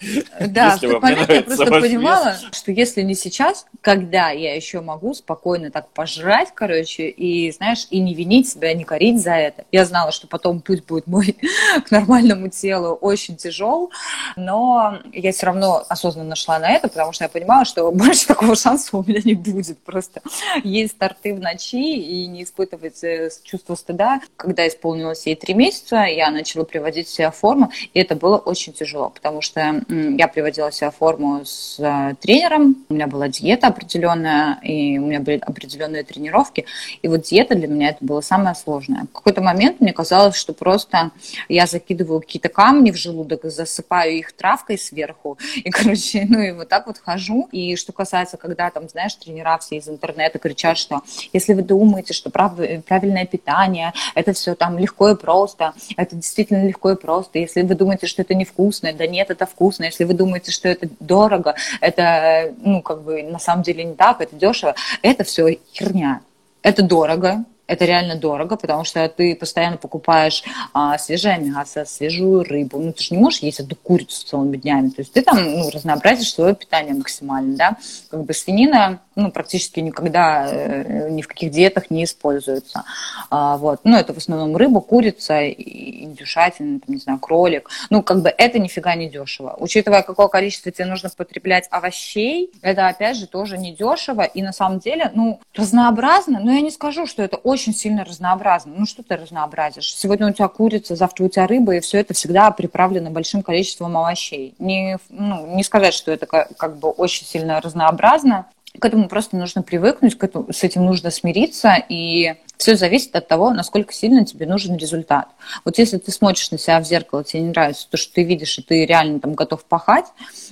Да, 0.48 0.72
если 0.72 0.86
в 0.86 0.90
тот 0.92 1.02
момент 1.02 1.28
я 1.28 1.42
просто 1.42 1.66
понимала, 1.66 2.30
вес. 2.30 2.46
что 2.52 2.72
если 2.72 3.02
не 3.02 3.14
сейчас, 3.14 3.66
когда 3.80 4.30
я 4.30 4.54
еще 4.54 4.80
могу 4.80 5.14
спокойно 5.14 5.70
так 5.70 5.88
пожрать, 5.90 6.48
короче, 6.54 7.08
и, 7.08 7.50
знаешь, 7.52 7.86
и 7.90 8.00
не 8.00 8.14
винить 8.14 8.48
себя, 8.48 8.72
не 8.74 8.84
корить 8.84 9.20
за 9.20 9.32
это. 9.32 9.64
Я 9.72 9.84
знала, 9.84 10.12
что 10.12 10.26
потом 10.26 10.60
путь 10.60 10.84
будет 10.84 11.06
мой 11.06 11.36
к 11.86 11.90
нормальному 11.90 12.48
телу 12.48 12.94
очень 12.94 13.36
тяжел, 13.36 13.90
но 14.36 14.98
я 15.12 15.32
все 15.32 15.46
равно 15.46 15.84
осознанно 15.88 16.36
шла 16.36 16.58
на 16.58 16.70
это, 16.70 16.88
потому 16.88 17.12
что 17.12 17.24
я 17.24 17.28
понимала, 17.28 17.64
что 17.64 17.90
больше 17.92 18.26
такого 18.26 18.56
шанса 18.56 18.96
у 18.96 19.04
меня 19.04 19.20
не 19.24 19.34
будет. 19.34 19.78
Просто 19.78 20.20
есть 20.64 20.92
старты 20.92 21.34
в 21.34 21.40
ночи 21.40 21.76
и 21.76 22.26
не 22.26 22.44
испытывать 22.44 23.02
э, 23.04 23.30
чувство 23.44 23.74
стыда. 23.74 24.20
Когда 24.36 24.66
исполнилось 24.66 25.26
ей 25.26 25.36
три 25.36 25.54
месяца, 25.54 26.04
я 26.04 26.30
начала 26.30 26.64
приводить 26.64 27.08
себя 27.08 27.30
в 27.30 27.36
форму, 27.36 27.70
и 27.94 28.00
это 28.00 28.14
было 28.14 28.35
очень 28.36 28.72
тяжело, 28.72 29.10
потому 29.10 29.42
что 29.42 29.82
я 29.88 30.28
приводила 30.28 30.72
себя 30.72 30.90
в 30.90 30.96
форму 30.96 31.44
с 31.44 31.78
э, 31.78 32.14
тренером, 32.20 32.84
у 32.88 32.94
меня 32.94 33.06
была 33.06 33.28
диета 33.28 33.68
определенная, 33.68 34.58
и 34.62 34.98
у 34.98 35.06
меня 35.06 35.20
были 35.20 35.38
определенные 35.38 36.04
тренировки, 36.04 36.66
и 37.02 37.08
вот 37.08 37.22
диета 37.22 37.54
для 37.54 37.68
меня 37.68 37.90
это 37.90 37.98
было 38.04 38.20
самое 38.20 38.54
сложное. 38.54 39.04
В 39.04 39.12
какой-то 39.12 39.42
момент 39.42 39.80
мне 39.80 39.92
казалось, 39.92 40.36
что 40.36 40.52
просто 40.52 41.10
я 41.48 41.66
закидываю 41.66 42.20
какие-то 42.20 42.48
камни 42.48 42.90
в 42.90 42.96
желудок 42.96 43.44
и 43.44 43.50
засыпаю 43.50 44.12
их 44.18 44.32
травкой 44.32 44.78
сверху, 44.78 45.38
и, 45.56 45.70
короче, 45.70 46.26
ну 46.28 46.40
и 46.40 46.52
вот 46.52 46.68
так 46.68 46.86
вот 46.86 46.98
хожу. 46.98 47.48
И 47.52 47.76
что 47.76 47.92
касается, 47.92 48.36
когда 48.36 48.70
там, 48.70 48.88
знаешь, 48.88 49.14
тренера 49.14 49.58
все 49.58 49.76
из 49.76 49.88
интернета 49.88 50.38
кричат, 50.38 50.78
что 50.78 51.02
если 51.32 51.54
вы 51.54 51.62
думаете, 51.62 52.12
что 52.12 52.30
правильное 52.30 53.26
питание, 53.26 53.92
это 54.14 54.32
все 54.32 54.54
там 54.54 54.78
легко 54.78 55.10
и 55.10 55.16
просто, 55.16 55.74
это 55.96 56.16
действительно 56.16 56.66
легко 56.66 56.92
и 56.92 56.96
просто, 56.96 57.38
если 57.38 57.62
вы 57.62 57.74
думаете, 57.74 58.06
что 58.06 58.22
это 58.26 58.34
невкусное, 58.34 58.92
да 58.92 59.06
нет, 59.06 59.30
это 59.30 59.46
вкусно. 59.46 59.84
Если 59.84 60.04
вы 60.04 60.14
думаете, 60.14 60.52
что 60.52 60.68
это 60.68 60.88
дорого, 61.00 61.54
это, 61.80 62.54
ну, 62.62 62.82
как 62.82 63.02
бы, 63.02 63.22
на 63.22 63.38
самом 63.38 63.62
деле 63.62 63.84
не 63.84 63.94
так, 63.94 64.20
это 64.20 64.36
дешево, 64.36 64.74
это 65.02 65.24
все 65.24 65.58
херня. 65.72 66.20
Это 66.62 66.82
дорого, 66.82 67.44
это 67.66 67.84
реально 67.84 68.16
дорого, 68.16 68.56
потому 68.56 68.84
что 68.84 69.08
ты 69.08 69.34
постоянно 69.34 69.76
покупаешь 69.76 70.42
а, 70.72 70.98
свежее 70.98 71.38
мясо, 71.38 71.84
свежую 71.84 72.44
рыбу. 72.44 72.78
Ну, 72.78 72.92
ты 72.92 73.02
же 73.02 73.14
не 73.14 73.20
можешь 73.20 73.40
есть 73.40 73.60
эту 73.60 73.76
курицу 73.76 74.26
целыми 74.26 74.56
днями. 74.56 74.88
То 74.90 75.00
есть 75.00 75.12
ты 75.12 75.22
там 75.22 75.42
ну, 75.42 75.70
разнообразишь 75.70 76.32
свое 76.32 76.54
питание 76.54 76.94
максимально, 76.94 77.56
да. 77.56 77.76
Как 78.10 78.24
бы 78.24 78.34
свинина 78.34 79.00
ну, 79.16 79.30
практически 79.30 79.80
никогда 79.80 80.46
э, 80.48 81.08
ни 81.10 81.22
в 81.22 81.28
каких 81.28 81.50
диетах 81.50 81.90
не 81.90 82.04
используется. 82.04 82.84
А, 83.30 83.56
вот. 83.56 83.80
Ну, 83.82 83.96
это 83.96 84.12
в 84.12 84.18
основном 84.18 84.54
рыба, 84.56 84.80
курица, 84.82 85.48
индюшатина, 85.48 86.80
там, 86.80 86.94
не 86.94 87.00
знаю, 87.00 87.18
кролик. 87.18 87.70
Ну, 87.88 88.02
как 88.02 88.20
бы 88.20 88.32
это 88.36 88.58
нифига 88.58 88.94
не 88.94 89.08
дешево. 89.08 89.56
Учитывая, 89.58 90.02
какое 90.02 90.28
количество 90.28 90.70
тебе 90.70 90.84
нужно 90.84 91.08
потреблять 91.16 91.66
овощей, 91.70 92.50
это, 92.60 92.88
опять 92.88 93.16
же, 93.16 93.26
тоже 93.26 93.56
не 93.56 93.74
дешево. 93.74 94.22
И 94.22 94.42
на 94.42 94.52
самом 94.52 94.80
деле, 94.80 95.10
ну, 95.14 95.40
разнообразно, 95.54 96.38
но 96.38 96.52
я 96.52 96.60
не 96.60 96.70
скажу, 96.70 97.06
что 97.06 97.22
это 97.22 97.38
очень 97.38 97.74
сильно 97.74 98.04
разнообразно. 98.04 98.74
Ну, 98.76 98.84
что 98.84 99.02
ты 99.02 99.16
разнообразишь? 99.16 99.94
Сегодня 99.94 100.28
у 100.28 100.32
тебя 100.32 100.48
курица, 100.48 100.94
завтра 100.94 101.24
у 101.24 101.28
тебя 101.30 101.46
рыба, 101.46 101.76
и 101.76 101.80
все 101.80 102.00
это 102.00 102.12
всегда 102.12 102.50
приправлено 102.50 103.10
большим 103.10 103.42
количеством 103.42 103.96
овощей. 103.96 104.54
Не, 104.58 104.98
ну, 105.08 105.46
не 105.56 105.64
сказать, 105.64 105.94
что 105.94 106.12
это 106.12 106.26
как 106.26 106.76
бы 106.76 106.90
очень 106.90 107.24
сильно 107.24 107.62
разнообразно, 107.62 108.46
К 108.80 108.84
этому 108.84 109.08
просто 109.08 109.36
нужно 109.36 109.62
привыкнуть, 109.62 110.16
к 110.16 110.24
этому, 110.24 110.52
с 110.52 110.62
этим 110.62 110.84
нужно 110.84 111.10
смириться, 111.10 111.74
и 111.88 112.34
все 112.56 112.74
зависит 112.74 113.14
от 113.14 113.28
того, 113.28 113.50
насколько 113.50 113.92
сильно 113.92 114.24
тебе 114.24 114.46
нужен 114.46 114.76
результат. 114.76 115.28
Вот 115.64 115.78
если 115.78 115.98
ты 115.98 116.10
смотришь 116.10 116.50
на 116.50 116.58
себя 116.58 116.80
в 116.80 116.84
зеркало, 116.84 117.22
тебе 117.22 117.42
не 117.42 117.48
нравится 117.50 117.86
то, 117.90 117.96
что 117.96 118.14
ты 118.14 118.24
видишь, 118.24 118.58
и 118.58 118.62
ты 118.62 118.86
реально 118.86 119.20
там 119.20 119.34
готов 119.34 119.64
пахать, 119.64 120.06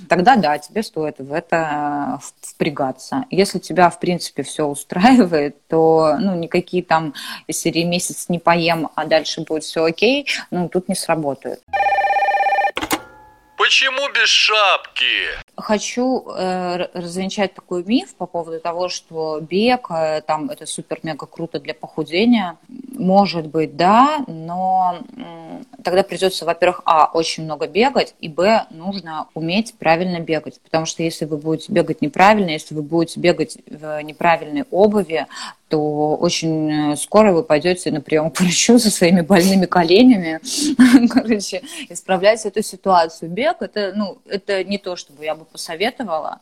тогда 0.09 0.37
да, 0.37 0.59
тебе 0.59 0.83
стоит 0.83 1.19
в 1.19 1.33
это 1.33 2.21
впрягаться. 2.43 3.25
Если 3.31 3.59
тебя, 3.59 3.89
в 3.91 3.99
принципе, 4.01 4.43
все 4.43 4.67
устраивает, 4.67 5.67
то 5.69 6.17
ну, 6.21 6.35
никакие 6.35 6.83
там 6.83 7.15
серии 7.51 7.85
месяц 7.85 8.29
не 8.29 8.39
поем, 8.39 8.91
а 8.95 9.07
дальше 9.07 9.41
будет 9.43 9.65
все 9.65 9.85
окей, 9.85 10.27
ну, 10.51 10.69
тут 10.69 10.89
не 10.89 10.95
сработают. 10.95 11.61
Почему 13.65 14.13
без 14.13 14.29
шапки? 14.29 15.07
Хочу 15.57 16.29
э, 16.29 16.87
развенчать 16.93 17.55
такой 17.55 17.83
миф 17.83 18.15
по 18.15 18.27
поводу 18.27 18.61
того, 18.61 18.91
что 18.91 19.41
бег 19.41 19.87
э, 19.91 20.21
там 20.21 20.51
это 20.51 20.67
супер-мега 20.67 21.25
круто 21.25 21.59
для 21.59 21.73
похудения. 21.73 22.59
Может 22.69 23.47
быть, 23.47 23.75
да, 23.75 24.23
но 24.27 24.99
э, 25.17 25.63
тогда 25.83 26.03
придется, 26.03 26.45
во-первых, 26.45 26.83
а, 26.85 27.07
очень 27.07 27.45
много 27.45 27.67
бегать, 27.67 28.15
и, 28.21 28.29
б, 28.29 28.67
нужно 28.69 29.29
уметь 29.33 29.75
правильно 29.79 30.21
бегать. 30.21 30.61
Потому 30.61 30.85
что 30.85 31.03
если 31.03 31.25
вы 31.25 31.39
будете 31.39 31.73
бегать 31.73 32.03
неправильно, 32.03 32.51
если 32.51 32.75
вы 32.75 32.83
будете 32.83 33.19
бегать 33.19 33.57
в 33.67 34.03
неправильной 34.03 34.65
обуви, 34.71 35.27
то 35.75 36.15
очень 36.17 36.93
э, 36.93 36.97
скоро 36.97 37.33
вы 37.33 37.43
пойдете 37.43 37.91
на 37.91 38.01
прием 38.01 38.31
к 38.31 38.41
врачу 38.41 38.79
со 38.79 38.91
своими 38.91 39.23
больными 39.23 39.67
коленями, 39.67 40.41
короче, 41.09 41.63
исправлять 41.89 42.47
эту 42.47 42.63
ситуацию. 42.63 43.29
Бег 43.29 43.57
это, 43.61 43.93
ну, 43.97 44.19
это 44.29 44.63
не 44.63 44.79
то, 44.79 44.95
чтобы 44.95 45.25
я 45.25 45.35
бы 45.35 45.45
посоветовала. 45.45 46.41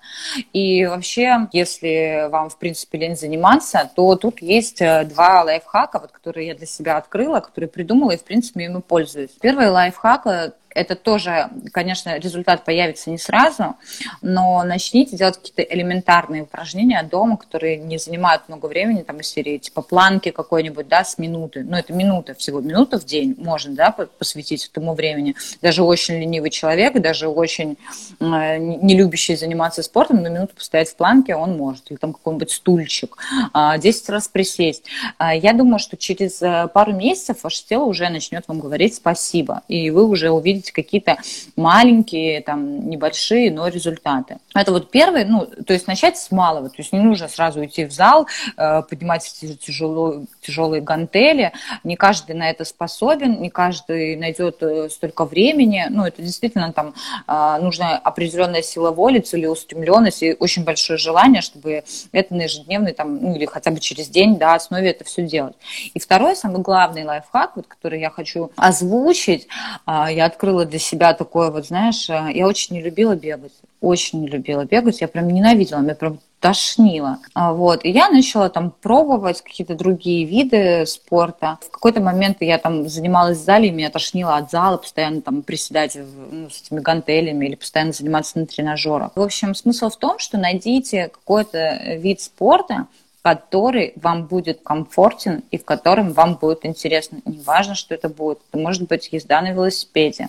И 0.53 0.85
вообще, 0.85 1.49
если 1.53 2.29
вам, 2.31 2.51
в 2.51 2.59
принципе, 2.59 2.99
лень 2.99 3.17
заниматься, 3.17 3.91
то 3.97 4.17
тут 4.17 4.43
есть 4.43 4.83
э, 4.83 5.05
два 5.05 5.45
лайфхака, 5.45 5.99
вот, 5.99 6.13
которые 6.13 6.49
я 6.49 6.55
для 6.55 6.67
себя 6.67 6.99
открыла, 6.99 7.41
которые 7.41 7.71
придумала 7.71 8.11
и, 8.11 8.19
в 8.19 8.25
принципе, 8.25 8.65
ими 8.67 8.81
пользуюсь. 8.81 9.31
Первый 9.41 9.71
лайфхак 9.71 10.27
это 10.75 10.97
тоже, 10.97 11.51
конечно, 11.73 12.19
результат 12.19 12.65
появится 12.65 13.11
не 13.11 13.19
сразу, 13.19 13.77
но 14.21 14.63
начните 14.65 15.17
делать 15.17 15.37
какие-то 15.37 15.63
элементарные 15.63 16.43
упражнения 16.43 17.03
дома, 17.03 17.37
которые 17.37 17.77
не 17.77 17.99
занимают 17.99 18.49
много 18.49 18.67
времени, 18.67 19.03
там, 19.03 19.21
из 19.21 19.29
серии, 19.29 19.59
типа 19.59 19.83
планки 19.83 20.31
какой-нибудь, 20.31 20.89
да, 20.89 21.05
с 21.05 21.19
минуты. 21.19 21.65
Ну, 21.65 21.77
это 21.77 21.93
минута 21.93 22.35
всего, 22.35 22.61
минута 22.61 22.99
в 22.99 23.05
день 23.05 23.35
можно, 23.39 23.75
да, 23.75 23.91
посвятить 23.91 24.67
этому 24.67 24.95
времени. 24.95 25.35
Даже 25.61 25.83
очень 25.83 26.21
ленивый 26.21 26.51
человек, 26.51 27.01
даже 27.01 27.29
очень 27.29 27.77
э, 28.21 28.59
не 28.59 28.97
любящий 28.97 29.37
заниматься 29.37 29.83
спортом, 29.83 30.23
на 30.23 30.29
минуту 30.29 30.55
постоять 30.55 30.89
в 30.89 30.97
планке 30.97 31.35
он 31.35 31.57
может. 31.57 31.91
Или 31.91 31.99
там 31.99 32.13
какой-нибудь 32.13 32.51
стульчик. 32.51 33.17
Э, 33.55 33.79
10 33.79 34.09
раз 34.11 34.29
присесть. 34.29 34.85
Э, 35.19 35.37
я 35.37 35.53
думаю, 35.53 35.79
что 35.79 35.97
через 35.97 36.41
э, 36.43 36.69
пару 36.73 36.93
месяцев 36.93 37.43
ваше 37.43 37.67
тело 37.67 37.85
уже 37.85 38.09
начнет 38.09 38.47
вам 38.49 38.61
говорить 38.61 38.95
спасибо, 38.95 39.63
и 39.69 39.91
вы 39.91 40.05
уже 40.05 40.31
увидите 40.31 40.62
видеть 40.63 40.73
какие-то 40.73 41.19
маленькие, 41.57 42.41
там, 42.41 42.89
небольшие, 42.89 43.51
но 43.51 43.69
результаты. 43.69 44.39
Это 44.55 44.73
вот 44.73 44.91
первый, 44.91 45.25
ну, 45.25 45.47
то 45.47 45.73
есть 45.73 45.87
начать 45.87 46.19
с 46.19 46.31
малого, 46.31 46.69
то 46.69 46.77
есть 46.79 46.93
не 46.93 47.01
нужно 47.01 47.29
сразу 47.29 47.65
идти 47.65 47.85
в 47.85 47.93
зал, 47.93 48.27
э, 48.57 48.83
поднимать 48.89 49.23
тяжелые, 49.61 50.27
тяжелые 50.41 50.83
гантели, 50.83 51.53
не 51.85 51.97
каждый 51.97 52.35
на 52.35 52.51
это 52.51 52.65
способен, 52.65 53.41
не 53.41 53.51
каждый 53.51 54.17
найдет 54.17 54.63
э, 54.63 54.89
столько 54.91 55.25
времени, 55.25 55.87
ну, 55.91 56.05
это 56.05 56.23
действительно 56.23 56.73
там 56.73 56.95
э, 57.27 57.59
нужна 57.61 57.99
определенная 57.99 58.63
сила 58.63 58.91
воли, 58.91 59.19
целеустремленность 59.19 60.23
и 60.23 60.37
очень 60.39 60.65
большое 60.65 60.99
желание, 60.99 61.43
чтобы 61.43 61.83
это 62.13 62.35
на 62.35 62.43
ежедневной, 62.43 62.93
там, 62.93 63.19
ну, 63.19 63.35
или 63.35 63.47
хотя 63.47 63.71
бы 63.71 63.81
через 63.81 64.09
день, 64.09 64.37
да, 64.37 64.55
основе 64.55 64.91
это 64.91 65.05
все 65.05 65.23
делать. 65.23 65.57
И 65.95 65.99
второй, 65.99 66.37
самый 66.37 66.63
главный 66.63 67.05
лайфхак, 67.05 67.57
вот, 67.57 67.67
который 67.67 68.01
я 68.01 68.11
хочу 68.11 68.51
озвучить, 68.57 69.49
я 69.87 70.27
открыла 70.27 70.52
открыла 70.53 70.67
для 70.67 70.79
себя 70.79 71.15
такое 71.15 71.51
вот, 71.51 71.67
знаешь, 71.67 72.09
э, 72.11 72.31
я 72.35 72.47
очень 72.47 72.77
не 72.77 72.83
любила 72.83 73.17
бегать, 73.17 73.53
очень 73.81 74.21
не 74.21 74.29
любила 74.29 74.65
бегать, 74.65 75.01
я 75.01 75.09
прям 75.09 75.29
ненавидела, 75.29 75.81
меня 75.81 75.95
прям 75.95 76.19
тошнило. 76.41 77.19
А, 77.35 77.53
вот. 77.53 77.85
И 77.85 77.91
я 77.91 78.09
начала 78.11 78.49
там 78.49 78.73
пробовать 78.83 79.43
какие-то 79.43 79.75
другие 79.75 80.25
виды 80.25 80.85
спорта. 80.87 81.59
В 81.61 81.71
какой-то 81.71 82.01
момент 82.01 82.39
я 82.41 82.59
там 82.59 82.89
занималась 82.89 83.39
в 83.39 83.45
зале, 83.45 83.69
и 83.69 83.71
меня 83.71 83.91
тошнило 83.91 84.37
от 84.37 84.51
зала, 84.51 84.77
постоянно 84.77 85.23
там 85.23 85.43
приседать 85.43 85.97
ну, 85.97 86.51
с 86.51 86.63
этими 86.63 86.81
гантелями 86.81 87.47
или 87.47 87.55
постоянно 87.55 87.93
заниматься 87.93 88.39
на 88.39 88.47
тренажерах. 88.47 89.13
В 89.15 89.21
общем, 89.21 89.55
смысл 89.55 89.89
в 89.89 89.97
том, 89.97 90.19
что 90.19 90.37
найдите 90.37 91.09
какой-то 91.09 91.97
вид 91.97 92.21
спорта, 92.21 92.87
который 93.23 93.93
вам 93.97 94.27
будет 94.27 94.61
комфортен 94.63 95.45
и 95.51 95.59
в 95.59 95.65
котором 95.65 96.13
вам 96.13 96.35
будет 96.35 96.67
интересно. 96.67 97.19
Неважно, 97.25 97.75
что 97.75 97.95
это 97.95 98.09
будет. 98.09 98.41
Это 98.51 98.61
может 98.61 98.83
быть 98.89 99.09
езда 99.13 99.41
на 99.41 99.53
велосипеде, 99.53 100.29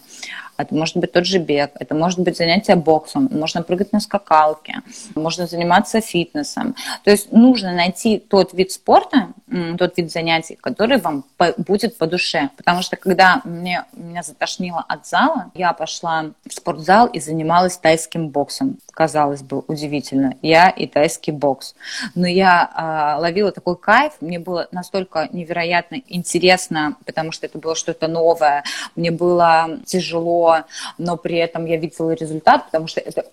это 0.58 0.76
может 0.76 0.98
быть 0.98 1.12
тот 1.12 1.26
же 1.26 1.40
бег, 1.40 1.72
это 1.80 1.96
может 1.96 2.20
быть 2.20 2.38
занятие 2.38 2.76
боксом, 2.76 3.28
можно 3.32 3.64
прыгать 3.64 3.92
на 3.92 4.00
скакалке, 4.00 4.82
можно 5.16 5.48
заниматься 5.48 6.00
фитнесом. 6.00 6.76
То 7.04 7.12
есть 7.12 7.32
нужно 7.32 7.74
найти 7.74 8.20
тот 8.20 8.54
вид 8.54 8.72
спорта, 8.72 9.30
тот 9.78 9.98
вид 9.98 10.12
занятий, 10.12 10.58
который 10.62 11.00
вам 11.00 11.26
будет 11.58 11.98
по 11.98 12.06
душе. 12.06 12.50
Потому 12.58 12.82
что 12.82 12.98
когда 12.98 13.42
мне, 13.44 13.86
меня 13.94 14.22
затошнило 14.22 14.86
от 14.88 15.08
зала, 15.08 15.52
я 15.56 15.74
пошла 15.74 16.26
в 16.48 16.54
спортзал 16.54 17.08
и 17.08 17.20
занималась 17.20 17.78
тайским 17.78 18.30
боксом. 18.30 18.78
Казалось 18.92 19.42
бы, 19.42 19.64
удивительно. 19.68 20.36
Я 20.42 20.70
и 20.70 20.86
тайский 20.86 21.34
бокс. 21.34 21.76
Но 22.14 22.28
я 22.28 22.70
э, 22.76 22.83
ловила 23.20 23.52
такой 23.52 23.76
кайф, 23.76 24.14
мне 24.22 24.40
было 24.40 24.68
настолько 24.72 25.28
невероятно 25.32 26.02
интересно, 26.08 26.96
потому 27.06 27.32
что 27.32 27.46
это 27.46 27.58
было 27.58 27.76
что-то 27.76 28.08
новое. 28.08 28.64
Мне 28.96 29.12
было 29.12 29.80
тяжело 29.86 30.64
но 30.98 31.18
при 31.18 31.38
этом 31.38 31.66
я 31.66 31.78
видела 31.78 32.12
результат, 32.12 32.66
потому 32.66 32.88
что 32.88 33.00
это 33.00 33.26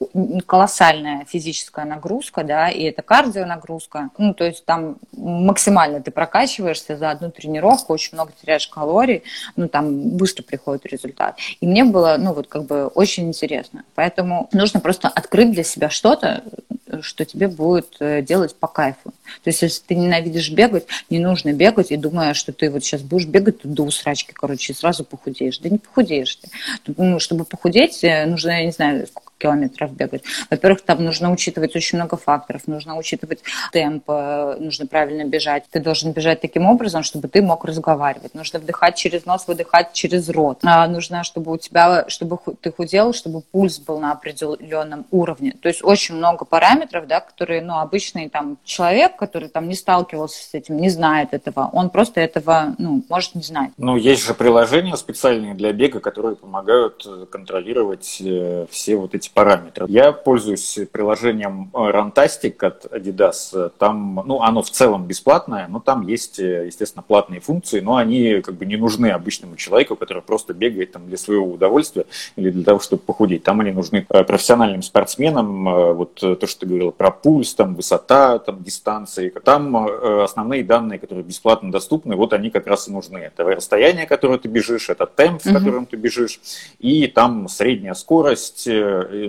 колоссальная 0.47 1.25
физическая 1.27 1.85
нагрузка, 1.85 2.45
да, 2.45 2.69
и 2.69 2.83
это 2.85 3.03
кардионагрузка. 3.03 4.11
Ну, 4.19 4.35
то 4.35 4.45
есть 4.45 4.65
там 4.65 4.97
максимально 5.13 6.01
ты 6.01 6.11
прокачиваешься 6.11 6.97
за 6.97 7.11
одну 7.11 7.31
тренировку, 7.31 7.93
очень 7.93 8.15
много 8.15 8.33
теряешь 8.41 8.67
калорий, 8.69 9.23
ну, 9.57 9.69
там 9.69 10.17
быстро 10.17 10.43
приходит 10.43 10.87
результат. 10.87 11.39
И 11.61 11.67
мне 11.67 11.85
было, 11.85 12.17
ну, 12.19 12.33
вот 12.33 12.49
как 12.49 12.65
бы 12.65 12.87
очень 12.87 13.29
интересно. 13.29 13.85
Поэтому 13.95 14.49
нужно 14.53 14.81
просто 14.81 15.09
открыть 15.09 15.53
для 15.53 15.65
себя 15.65 15.91
что-то, 15.91 16.43
что 17.03 17.25
тебе 17.25 17.49
будет 17.49 17.97
э, 18.01 18.23
делать 18.23 18.55
по 18.55 18.67
кайфу. 18.67 19.11
То 19.43 19.51
есть, 19.51 19.63
если 19.63 19.83
ты 19.87 19.95
ненавидишь 19.95 20.51
бегать, 20.51 20.87
не 21.09 21.19
нужно 21.19 21.53
бегать 21.53 21.91
и 21.91 21.97
думая, 21.97 22.35
что 22.35 22.53
ты 22.53 22.71
вот 22.71 22.85
сейчас 22.85 23.03
будешь 23.03 23.27
бегать 23.27 23.59
до 23.63 23.85
усрачки, 23.85 24.33
короче, 24.33 24.73
и 24.73 24.77
сразу 24.77 25.05
похудеешь. 25.05 25.59
Да 25.59 25.69
не 25.69 25.79
похудеешь 25.79 26.37
ты. 26.37 26.49
Ну, 26.97 27.19
чтобы 27.19 27.45
похудеть, 27.45 28.03
э, 28.03 28.27
нужно, 28.27 28.51
я 28.51 28.65
не 28.67 28.73
знаю, 28.73 29.07
сколько 29.07 29.30
километров 29.41 29.93
бегать. 29.93 30.23
Во-первых, 30.51 30.83
там 30.83 31.05
нужно 31.05 31.33
учитывать 31.33 31.75
очень 31.75 31.99
много 31.99 32.17
факторов. 32.17 32.63
Нужно 32.67 32.97
учитывать 32.97 33.41
темп, 33.73 34.05
э, 34.09 34.57
нужно 34.61 34.87
правильно 34.87 35.25
бежать. 35.25 35.65
Ты 35.71 35.81
должен 35.81 36.13
бежать 36.13 36.41
таким 36.41 36.67
образом, 36.67 37.03
чтобы 37.03 37.29
ты 37.29 37.43
мог 37.43 37.65
разговаривать. 37.65 38.35
Нужно 38.35 38.59
вдыхать 38.59 38.97
через 38.97 39.25
нос, 39.25 39.49
выдыхать 39.49 39.93
через 39.93 40.29
рот. 40.29 40.59
А 40.63 40.87
нужно, 40.87 41.25
чтобы 41.25 41.53
у 41.53 41.57
тебя, 41.57 42.05
чтобы 42.09 42.39
ты 42.61 42.71
худел, 42.71 43.13
чтобы 43.13 43.41
пульс 43.41 43.79
был 43.79 43.99
на 43.99 44.13
определенном 44.13 45.07
уровне. 45.11 45.55
То 45.63 45.69
есть 45.69 45.83
очень 45.83 46.17
много 46.17 46.45
параметров, 46.45 47.07
да, 47.07 47.21
которые, 47.21 47.63
ну, 47.63 47.79
обычный 47.79 48.29
там 48.29 48.59
человек, 48.65 49.17
который 49.17 49.49
там 49.49 49.69
не 49.69 49.75
сталкивался 49.75 50.43
с 50.45 50.55
этим, 50.55 50.77
не 50.77 50.91
знает 50.91 51.33
этого. 51.33 51.71
Он 51.73 51.91
просто 51.91 52.21
этого, 52.21 52.75
ну, 52.79 53.03
может 53.09 53.35
не 53.35 53.43
знать. 53.43 53.71
Ну, 53.79 53.97
есть 53.97 54.27
же 54.27 54.35
приложения 54.35 54.97
специальные 54.97 55.55
для 55.55 55.73
бега, 55.73 56.01
которые 56.01 56.37
помогают 56.37 57.07
э, 57.07 57.27
контролировать 57.31 58.19
э, 58.21 58.67
все 58.71 58.97
вот 58.97 59.15
эти 59.15 59.30
параметров. 59.35 59.89
Я 59.89 60.13
пользуюсь 60.13 60.79
приложением 60.93 61.71
Runtastic 61.73 62.65
от 62.65 62.87
Adidas. 62.87 63.71
Там, 63.79 64.23
ну, 64.27 64.43
оно 64.43 64.63
в 64.63 64.71
целом 64.71 65.07
бесплатное, 65.07 65.67
но 65.69 65.81
там 65.81 66.07
есть, 66.07 66.39
естественно, 66.39 67.03
платные 67.03 67.41
функции, 67.41 67.81
но 67.81 67.97
они 67.97 68.41
как 68.43 68.55
бы 68.55 68.67
не 68.67 68.77
нужны 68.77 69.11
обычному 69.11 69.57
человеку, 69.57 69.97
который 69.97 70.23
просто 70.23 70.55
бегает 70.55 70.93
там 70.93 71.07
для 71.07 71.17
своего 71.17 71.47
удовольствия 71.47 72.07
или 72.37 72.51
для 72.51 72.65
того, 72.65 72.81
чтобы 72.81 73.03
похудеть. 73.03 73.43
Там 73.43 73.61
они 73.61 73.73
нужны 73.73 74.07
э, 74.09 74.25
профессиональным 74.25 74.83
спортсменам. 74.83 75.69
Э, 75.69 75.93
вот 75.93 76.15
то, 76.15 76.47
что 76.47 76.61
ты 76.61 76.67
говорил 76.67 76.93
про 76.93 77.11
пульс, 77.11 77.55
там 77.55 77.75
высота, 77.75 78.39
там 78.39 78.63
дистанции. 78.63 79.31
Там 79.45 79.77
э, 79.77 80.23
основные 80.25 80.65
данные, 80.65 80.99
которые 80.99 81.25
бесплатно 81.25 81.71
доступны, 81.71 82.17
вот 82.17 82.33
они 82.33 82.51
как 82.51 82.67
раз 82.67 82.89
и 82.89 82.93
нужны. 82.93 83.19
Это 83.19 83.45
расстояние, 83.45 84.07
которое 84.07 84.39
ты 84.39 84.49
бежишь, 84.49 84.89
это 84.91 85.07
темп, 85.07 85.43
в 85.45 85.53
котором 85.53 85.87
ты 85.87 85.97
бежишь, 85.97 86.41
и 86.79 87.07
там 87.07 87.49
средняя 87.49 87.95
скорость, 87.95 88.67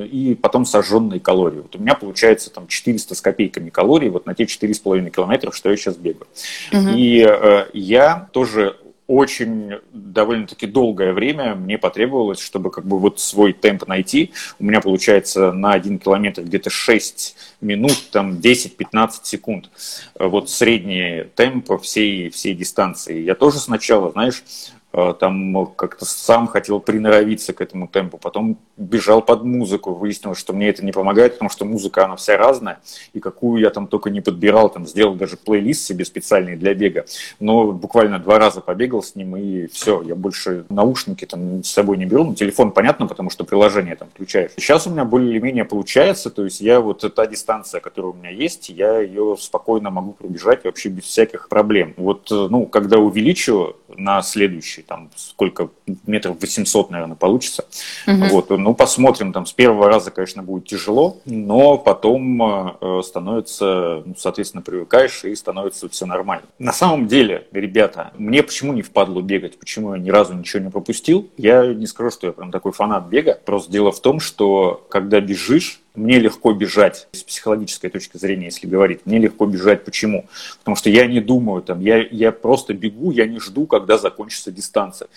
и 0.06 0.36
потом 0.36 0.66
сожженные 0.66 1.20
калории. 1.20 1.60
Вот 1.60 1.76
у 1.76 1.80
меня 1.80 1.96
получается 1.96 2.50
там 2.50 2.68
400 2.68 3.16
с 3.16 3.22
копейками 3.22 3.70
калорий 3.70 4.10
вот 4.10 4.26
на 4.26 4.34
те 4.34 4.44
4,5 4.44 5.10
километра, 5.10 5.52
что 5.52 5.70
я 5.70 5.78
сейчас 5.78 5.98
бегаю. 5.98 6.28
Угу. 6.72 6.90
И 6.96 7.26
э, 7.28 7.66
я 7.74 8.30
тоже 8.32 8.78
очень 9.12 9.74
довольно-таки 9.92 10.68
долгое 10.68 11.12
время 11.12 11.54
мне 11.56 11.78
потребовалось, 11.78 12.40
чтобы 12.40 12.72
как 12.72 12.86
бы 12.86 12.98
вот 12.98 13.20
свой 13.20 13.52
темп 13.52 13.86
найти. 13.88 14.32
У 14.58 14.64
меня 14.64 14.80
получается 14.80 15.52
на 15.52 15.74
один 15.74 16.00
километр 16.00 16.44
где-то 16.44 16.70
6 16.70 17.36
минут, 17.60 18.10
там 18.12 18.38
10-15 18.38 19.10
секунд. 19.24 19.70
Вот 20.18 20.50
средний 20.50 21.26
темп 21.36 21.82
всей, 21.82 22.30
всей 22.30 22.54
дистанции. 22.54 23.22
Я 23.22 23.36
тоже 23.36 23.60
сначала, 23.60 24.12
знаешь, 24.12 24.44
там 24.92 25.66
как-то 25.76 26.06
сам 26.06 26.48
хотел 26.48 26.80
приноровиться 26.80 27.54
к 27.54 27.62
этому 27.62 27.88
темпу, 27.88 28.18
потом 28.18 28.58
бежал 28.78 29.22
под 29.22 29.44
музыку, 29.44 29.94
выяснилось, 29.94 30.38
что 30.38 30.54
мне 30.54 30.70
это 30.70 30.84
не 30.84 30.92
помогает, 30.92 31.34
потому 31.34 31.50
что 31.50 31.66
музыка, 31.66 32.06
она 32.06 32.16
вся 32.16 32.38
разная, 32.38 32.80
и 33.14 33.20
какую 33.20 33.62
я 33.62 33.70
там 33.70 33.88
только 33.88 34.10
не 34.10 34.22
подбирал, 34.22 34.70
там 34.70 34.86
сделал 34.86 35.16
даже 35.16 35.38
плейлист 35.38 35.84
себе 35.84 36.04
специальный 36.04 36.58
для 36.58 36.74
бега, 36.74 37.06
но 37.40 37.72
буквально 37.72 38.20
два 38.20 38.38
раза 38.40 38.62
побегал 38.62 39.02
с 39.02 39.16
ним, 39.16 39.38
и 39.38 39.68
все, 39.68 40.02
я 40.02 40.16
больше 40.16 40.66
наушники 40.70 41.26
там 41.26 41.64
с 41.64 41.70
собой 41.70 41.98
не 41.98 42.06
беру, 42.06 42.26
ну, 42.26 42.36
телефон 42.36 42.72
понятно, 42.72 43.08
потому 43.08 43.30
что 43.30 43.44
приложение 43.44 43.96
там 43.96 44.10
включаешь. 44.14 44.52
Сейчас 44.58 44.88
у 44.88 44.90
меня 44.90 45.06
более-менее 45.06 45.66
получается, 45.66 46.30
то 46.30 46.44
есть 46.44 46.60
я 46.60 46.82
вот 46.82 47.06
та 47.16 47.26
дистанция, 47.26 47.80
которая 47.80 48.12
у 48.12 48.16
меня 48.16 48.30
есть, 48.30 48.70
я 48.70 49.00
ее 49.00 49.38
спокойно 49.40 49.90
могу 49.90 50.14
пробежать 50.14 50.66
вообще 50.66 50.90
без 50.90 51.04
всяких 51.04 51.48
проблем. 51.48 51.94
Вот, 51.98 52.32
э, 52.32 52.48
ну, 52.50 52.66
когда 52.66 52.98
увеличу 52.98 53.76
на 53.96 54.22
следующий 54.22 54.81
следующий, 54.82 54.88
там 54.88 55.10
сколько, 55.16 55.70
метров 56.06 56.38
800, 56.42 56.92
наверное, 56.92 57.16
получится. 57.16 57.66
Угу. 58.08 58.26
Вот, 58.32 58.50
ну, 58.50 58.74
посмотрим, 58.74 59.34
там 59.34 59.46
с 59.46 59.54
первого 59.54 59.88
раза, 59.88 60.12
конечно, 60.12 60.44
будет 60.44 60.66
тяжело, 60.66 61.18
но 61.26 61.78
потом 61.78 62.42
э, 62.82 63.02
становится, 63.04 64.04
ну, 64.06 64.16
соответственно, 64.18 64.62
привыкаешь 64.62 65.24
и 65.24 65.36
становится 65.36 65.88
все 65.90 66.06
нормально. 66.06 66.46
На 66.60 66.74
самом 66.74 67.08
деле, 67.08 67.48
ребята, 67.52 68.12
мне 68.18 68.44
почему 68.44 68.74
не 68.74 68.82
впадло 68.82 69.22
бегать, 69.22 69.60
почему 69.60 69.94
я 69.96 70.02
ни 70.02 70.10
разу 70.10 70.34
ничего 70.34 70.64
не 70.64 70.70
пропустил, 70.70 71.30
я 71.38 71.74
не 71.74 71.88
скажу, 71.88 72.12
что 72.12 72.28
я 72.28 72.34
прям 72.34 72.52
такой 72.52 72.72
фанат 72.72 73.06
бега, 73.08 73.40
просто 73.46 73.72
дело 73.72 73.92
в 73.92 74.00
том, 74.00 74.20
что 74.20 74.86
когда 74.90 75.20
бежишь, 75.20 75.82
мне 75.96 76.20
легко 76.20 76.54
бежать 76.54 77.08
с 77.12 77.24
психологической 77.24 77.90
точки 77.90 78.18
зрения, 78.18 78.46
если 78.46 78.68
говорить. 78.68 79.02
Мне 79.06 79.20
легко 79.20 79.46
бежать. 79.46 79.84
Почему? 79.84 80.28
Потому 80.60 80.76
что 80.76 80.90
я 80.90 81.06
не 81.06 81.20
думаю, 81.20 81.62
там, 81.62 81.82
я, 81.82 82.02
я 82.02 82.32
просто 82.32 82.74
бегу, 82.74 83.12
я 83.12 83.26
не 83.26 83.40
жду, 83.40 83.66
когда 83.66 83.98
закончится 83.98 84.52
дистанция 84.52 85.10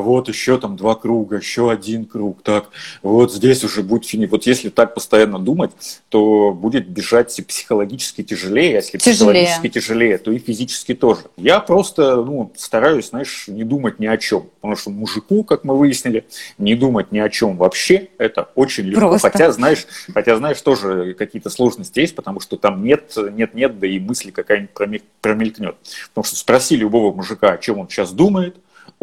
вот 0.00 0.28
еще 0.28 0.58
там 0.58 0.76
два 0.76 0.94
круга, 0.94 1.36
еще 1.36 1.70
один 1.70 2.06
круг, 2.06 2.42
так, 2.42 2.70
вот 3.02 3.32
здесь 3.32 3.62
уже 3.64 3.82
будет 3.82 4.06
фини. 4.06 4.26
Вот 4.26 4.46
если 4.46 4.70
так 4.70 4.94
постоянно 4.94 5.38
думать, 5.38 5.72
то 6.08 6.52
будет 6.52 6.88
бежать 6.88 7.38
психологически 7.46 8.22
тяжелее, 8.22 8.74
а 8.74 8.76
если 8.76 8.98
тяжелее. 8.98 9.14
психологически 9.14 9.68
тяжелее, 9.68 10.18
то 10.18 10.32
и 10.32 10.38
физически 10.38 10.94
тоже. 10.94 11.22
Я 11.36 11.60
просто, 11.60 12.16
ну, 12.16 12.52
стараюсь, 12.56 13.10
знаешь, 13.10 13.44
не 13.48 13.64
думать 13.64 13.98
ни 13.98 14.06
о 14.06 14.16
чем, 14.16 14.48
потому 14.60 14.76
что 14.76 14.90
мужику, 14.90 15.44
как 15.44 15.64
мы 15.64 15.76
выяснили, 15.76 16.24
не 16.58 16.74
думать 16.74 17.12
ни 17.12 17.18
о 17.18 17.28
чем 17.28 17.56
вообще, 17.56 18.08
это 18.18 18.48
очень 18.54 18.84
легко. 18.84 19.08
Просто. 19.08 19.30
Хотя, 19.30 19.52
знаешь, 19.52 19.86
хотя, 20.14 20.36
знаешь, 20.36 20.60
тоже 20.62 21.14
какие-то 21.14 21.50
сложности 21.50 22.00
есть, 22.00 22.14
потому 22.14 22.40
что 22.40 22.56
там 22.56 22.82
нет, 22.82 23.14
нет, 23.16 23.54
нет, 23.54 23.78
да 23.78 23.86
и 23.86 23.98
мысли 23.98 24.30
какая-нибудь 24.30 25.02
промелькнет. 25.20 25.76
Потому 26.08 26.24
что 26.24 26.36
спроси 26.36 26.76
любого 26.76 27.14
мужика, 27.14 27.52
о 27.52 27.58
чем 27.58 27.78
он 27.78 27.88
сейчас 27.88 28.12
думает, 28.12 28.56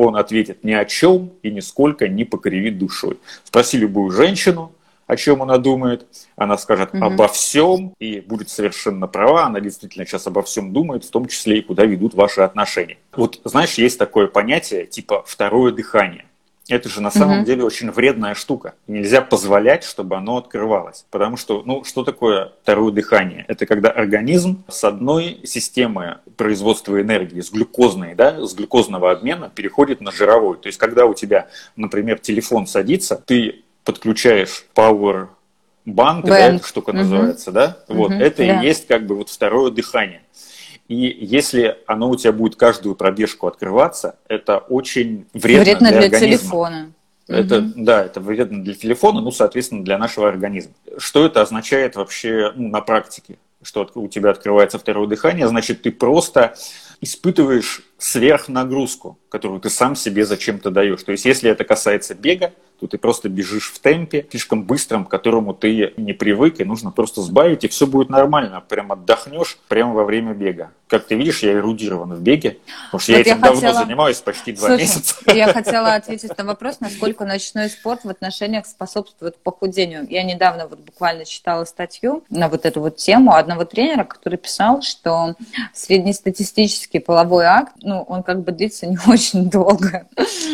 он 0.05 0.15
ответит 0.15 0.63
ни 0.63 0.71
о 0.71 0.85
чем 0.85 1.33
и 1.43 1.51
нисколько 1.51 2.07
не 2.07 2.23
покривит 2.23 2.77
душой. 2.77 3.19
Спроси 3.43 3.77
любую 3.77 4.11
женщину, 4.11 4.71
о 5.07 5.17
чем 5.17 5.41
она 5.41 5.57
думает, 5.57 6.07
она 6.37 6.57
скажет 6.57 6.93
угу. 6.93 7.03
обо 7.03 7.27
всем 7.27 7.93
и 7.99 8.21
будет 8.21 8.47
совершенно 8.49 9.07
права, 9.07 9.45
она 9.45 9.59
действительно 9.59 10.05
сейчас 10.05 10.25
обо 10.27 10.41
всем 10.41 10.71
думает, 10.71 11.03
в 11.03 11.11
том 11.11 11.25
числе 11.27 11.59
и 11.59 11.61
куда 11.61 11.83
ведут 11.83 12.13
ваши 12.13 12.41
отношения. 12.41 12.97
Вот 13.13 13.41
знаешь, 13.43 13.73
есть 13.73 13.99
такое 13.99 14.27
понятие 14.27 14.85
типа 14.85 15.23
второе 15.27 15.73
дыхание. 15.73 16.25
Это 16.69 16.87
же 16.87 17.01
на 17.01 17.11
самом 17.11 17.39
угу. 17.39 17.45
деле 17.45 17.63
очень 17.63 17.91
вредная 17.91 18.35
штука. 18.35 18.75
Нельзя 18.87 19.21
позволять, 19.21 19.83
чтобы 19.83 20.15
оно 20.15 20.37
открывалось. 20.37 21.05
Потому 21.09 21.35
что, 21.35 21.63
ну, 21.65 21.83
что 21.83 22.03
такое 22.03 22.53
второе 22.61 22.91
дыхание? 22.91 23.45
Это 23.47 23.65
когда 23.65 23.89
организм 23.89 24.63
с 24.67 24.83
одной 24.83 25.41
системы 25.43 26.19
производства 26.37 27.01
энергии, 27.01 27.41
с 27.41 27.51
глюкозной, 27.51 28.15
да, 28.15 28.45
с 28.45 28.53
глюкозного 28.53 29.11
обмена 29.11 29.51
переходит 29.53 29.99
на 29.99 30.11
жировой. 30.11 30.57
То 30.57 30.67
есть, 30.67 30.77
когда 30.77 31.05
у 31.05 31.13
тебя, 31.13 31.47
например, 31.75 32.19
телефон 32.19 32.67
садится, 32.67 33.21
ты 33.25 33.63
подключаешь 33.83 34.65
Power 34.75 35.29
Bank, 35.85 36.27
да, 36.27 36.37
эта 36.37 36.65
штука 36.65 36.91
угу. 36.91 36.97
называется, 36.97 37.51
да? 37.51 37.77
Вот, 37.87 38.11
угу, 38.11 38.19
это 38.19 38.37
да. 38.37 38.61
и 38.61 38.65
есть 38.65 38.87
как 38.87 39.05
бы 39.05 39.15
вот 39.15 39.29
второе 39.29 39.71
дыхание. 39.71 40.21
И 40.89 40.95
если 40.95 41.77
оно 41.85 42.09
у 42.09 42.15
тебя 42.15 42.33
будет 42.33 42.55
каждую 42.55 42.95
пробежку 42.95 43.47
открываться, 43.47 44.17
это 44.27 44.57
очень 44.57 45.27
вредно, 45.33 45.63
вредно 45.63 45.89
для, 45.89 45.99
для 45.99 46.07
организма. 46.07 46.37
телефона. 46.37 46.91
Это, 47.27 47.59
угу. 47.59 47.71
Да, 47.75 48.03
это 48.03 48.19
вредно 48.19 48.63
для 48.63 48.73
телефона, 48.73 49.21
ну, 49.21 49.29
соответственно, 49.29 49.85
для 49.85 49.99
нашего 49.99 50.27
организма. 50.27 50.73
Что 50.97 51.27
это 51.27 51.43
означает 51.43 51.95
вообще 51.95 52.51
ну, 52.55 52.69
на 52.69 52.81
практике? 52.81 53.37
Что 53.61 53.87
у 53.93 54.07
тебя 54.07 54.31
открывается 54.31 54.79
второе 54.79 55.07
дыхание, 55.07 55.47
значит, 55.47 55.83
ты 55.83 55.91
просто 55.91 56.55
испытываешь 57.01 57.83
сверхнагрузку, 57.99 59.19
которую 59.29 59.59
ты 59.59 59.69
сам 59.69 59.95
себе 59.95 60.25
зачем-то 60.25 60.71
даешь. 60.71 61.03
То 61.03 61.11
есть, 61.11 61.25
если 61.25 61.51
это 61.51 61.63
касается 61.63 62.15
бега, 62.15 62.53
то 62.79 62.87
ты 62.87 62.97
просто 62.97 63.27
бежишь 63.27 63.71
в 63.71 63.79
темпе, 63.79 64.25
слишком 64.29 64.63
быстром, 64.63 65.05
к 65.05 65.09
которому 65.09 65.53
ты 65.53 65.93
не 65.97 66.13
привык, 66.13 66.61
и 66.61 66.63
нужно 66.63 66.91
просто 66.91 67.21
сбавить, 67.21 67.63
и 67.65 67.67
все 67.67 67.85
будет 67.85 68.09
нормально. 68.09 68.63
Прям 68.67 68.91
отдохнешь 68.91 69.57
прямо 69.67 69.93
во 69.93 70.05
время 70.05 70.33
бега. 70.33 70.71
Как 70.87 71.05
ты 71.05 71.15
видишь, 71.15 71.43
я 71.43 71.53
эрудирован 71.53 72.15
в 72.15 72.21
беге, 72.21 72.57
потому 72.85 72.99
что 73.01 73.11
вот 73.11 73.17
я 73.17 73.21
этим 73.21 73.31
я 73.31 73.35
хотела... 73.35 73.61
давно 73.61 73.83
занимаюсь, 73.83 74.17
почти 74.17 74.53
два 74.53 74.69
Слушай, 74.69 74.81
месяца. 74.81 75.15
Я 75.35 75.53
хотела 75.53 75.93
ответить 75.93 76.35
на 76.35 76.43
вопрос, 76.43 76.79
насколько 76.79 77.25
ночной 77.25 77.69
спорт 77.69 78.05
в 78.05 78.09
отношениях 78.09 78.65
способствует 78.65 79.37
похудению. 79.37 80.07
Я 80.09 80.23
недавно 80.23 80.67
вот 80.67 80.79
буквально 80.79 81.25
читала 81.25 81.65
статью 81.65 82.23
на 82.29 82.49
вот 82.49 82.65
эту 82.65 82.81
вот 82.81 82.95
тему 82.95 83.33
одного 83.35 83.65
тренера, 83.65 84.03
который 84.03 84.37
писал, 84.37 84.81
что 84.81 85.35
среднестатистический 85.73 86.99
половой 86.99 87.45
акт, 87.45 87.73
ну, 87.89 88.03
он 88.03 88.21
как 88.21 88.43
бы 88.43 88.51
длится 88.51 88.85
не 88.85 88.97
очень 89.07 89.49
долго. 89.49 90.07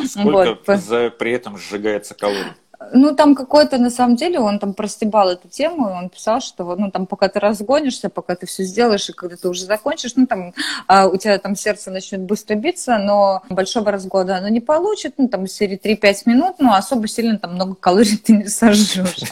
Сколько 0.08 0.58
вот. 0.65 0.80
за, 0.80 1.10
при 1.10 1.34
этом 1.34 1.58
сжигается 1.58 2.13
калорий? 2.13 2.54
Ну, 2.97 3.13
там 3.13 3.36
какой-то, 3.36 3.77
на 3.77 3.89
самом 3.89 4.15
деле, 4.15 4.39
он 4.39 4.58
там 4.58 4.73
простебал 4.73 5.29
эту 5.29 5.49
тему, 5.49 5.89
и 5.89 5.91
он 5.91 6.10
писал, 6.10 6.39
что, 6.39 6.77
ну, 6.77 6.89
там, 6.91 7.08
пока 7.08 7.27
ты 7.27 7.41
разгонишься, 7.41 8.10
пока 8.10 8.36
ты 8.36 8.45
все 8.45 8.63
сделаешь, 8.63 9.10
и 9.10 9.13
когда 9.13 9.36
ты 9.36 9.49
уже 9.49 9.65
закончишь, 9.65 10.13
ну, 10.15 10.25
там, 10.25 10.53
а, 10.88 11.08
у 11.08 11.17
тебя 11.17 11.38
там 11.38 11.58
сердце 11.58 11.91
начнет 11.91 12.21
быстро 12.21 12.55
биться, 12.55 12.97
но 12.97 13.43
большого 13.49 13.91
разгода 13.91 14.38
оно 14.38 14.47
не 14.47 14.62
получит, 14.62 15.15
ну, 15.17 15.27
там, 15.27 15.43
из 15.43 15.51
серии 15.51 15.77
3-5 15.77 16.21
минут, 16.25 16.55
ну, 16.60 16.71
особо 16.71 17.10
сильно 17.10 17.38
там 17.38 17.55
много 17.55 17.75
калорий 17.75 18.15
ты 18.15 18.31
не 18.31 18.47
сожжешь. 18.47 19.29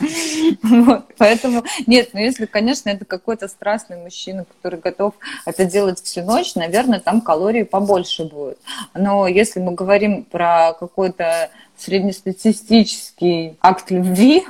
Поэтому, 1.17 1.63
нет, 1.88 2.10
ну, 2.12 2.19
если, 2.19 2.45
конечно, 2.45 2.89
это 2.89 3.06
какой-то 3.06 3.47
страстный 3.47 3.95
мужчина, 3.95 4.43
который 4.43 4.82
готов 4.82 5.13
это 5.45 5.63
делать 5.63 6.02
всю 6.04 6.23
ночь, 6.23 6.56
наверное, 6.56 6.99
там 6.99 7.21
калорий 7.21 7.63
побольше 7.63 8.26
будет. 8.26 8.60
Но 8.93 9.26
если 9.26 9.62
мы 9.62 9.71
говорим 9.71 10.26
про 10.26 10.73
какой-то 10.78 11.49
среднестатистический 11.78 13.58
акт 13.62 13.92
любви, 13.92 14.44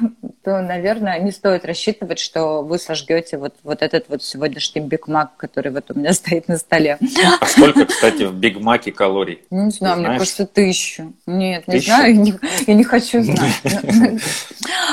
то, 0.44 0.62
наверное, 0.62 1.20
не 1.20 1.32
стоит 1.32 1.66
рассчитывать, 1.66 2.20
что 2.20 2.62
вы 2.62 2.78
сожгете 2.78 3.38
вот, 3.38 3.56
вот 3.64 3.82
этот 3.82 4.06
вот 4.10 4.24
сегодняшний 4.24 4.82
Биг 4.82 5.08
Мак, 5.08 5.36
который 5.38 5.72
вот 5.72 5.90
у 5.92 5.98
меня 5.98 6.14
стоит 6.14 6.48
на 6.48 6.58
столе. 6.58 6.98
А 7.40 7.46
сколько, 7.46 7.86
кстати, 7.86 8.24
в 8.24 8.34
Биг 8.34 8.60
Маке 8.60 8.92
калорий? 8.92 9.42
Не 9.50 9.72
знаю, 9.72 10.00
мне 10.00 10.18
кажется, 10.18 10.46
тысячу. 10.46 11.14
Нет, 11.26 11.68
не 11.68 11.80
знаю, 11.80 12.40
я 12.68 12.74
не 12.74 12.84
хочу 12.84 13.22
знать. 13.22 13.62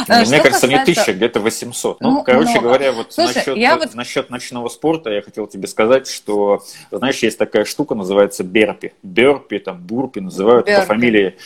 Мне 0.09 0.41
кажется, 0.41 0.67
не 0.67 0.85
тысяча, 0.85 1.13
где-то 1.13 1.41
800. 1.41 2.01
Ну, 2.01 2.23
короче 2.23 2.61
говоря, 2.61 2.93
вот 2.93 3.15
насчет 3.95 4.31
ночного 4.31 4.69
спорта 4.69 5.11
я 5.11 5.23
хотел 5.23 5.47
тебе 5.47 5.67
сказать, 5.67 6.09
что, 6.09 6.63
знаешь, 6.91 7.19
есть 7.19 7.39
такая 7.39 7.65
штука, 7.65 7.95
называется 7.95 8.45
берпи. 8.45 8.93
Берпи, 9.03 9.59
там, 9.59 9.79
бурпи 9.81 10.21
называют 10.21 10.67
по 10.67 10.83
фамилии 10.83 11.37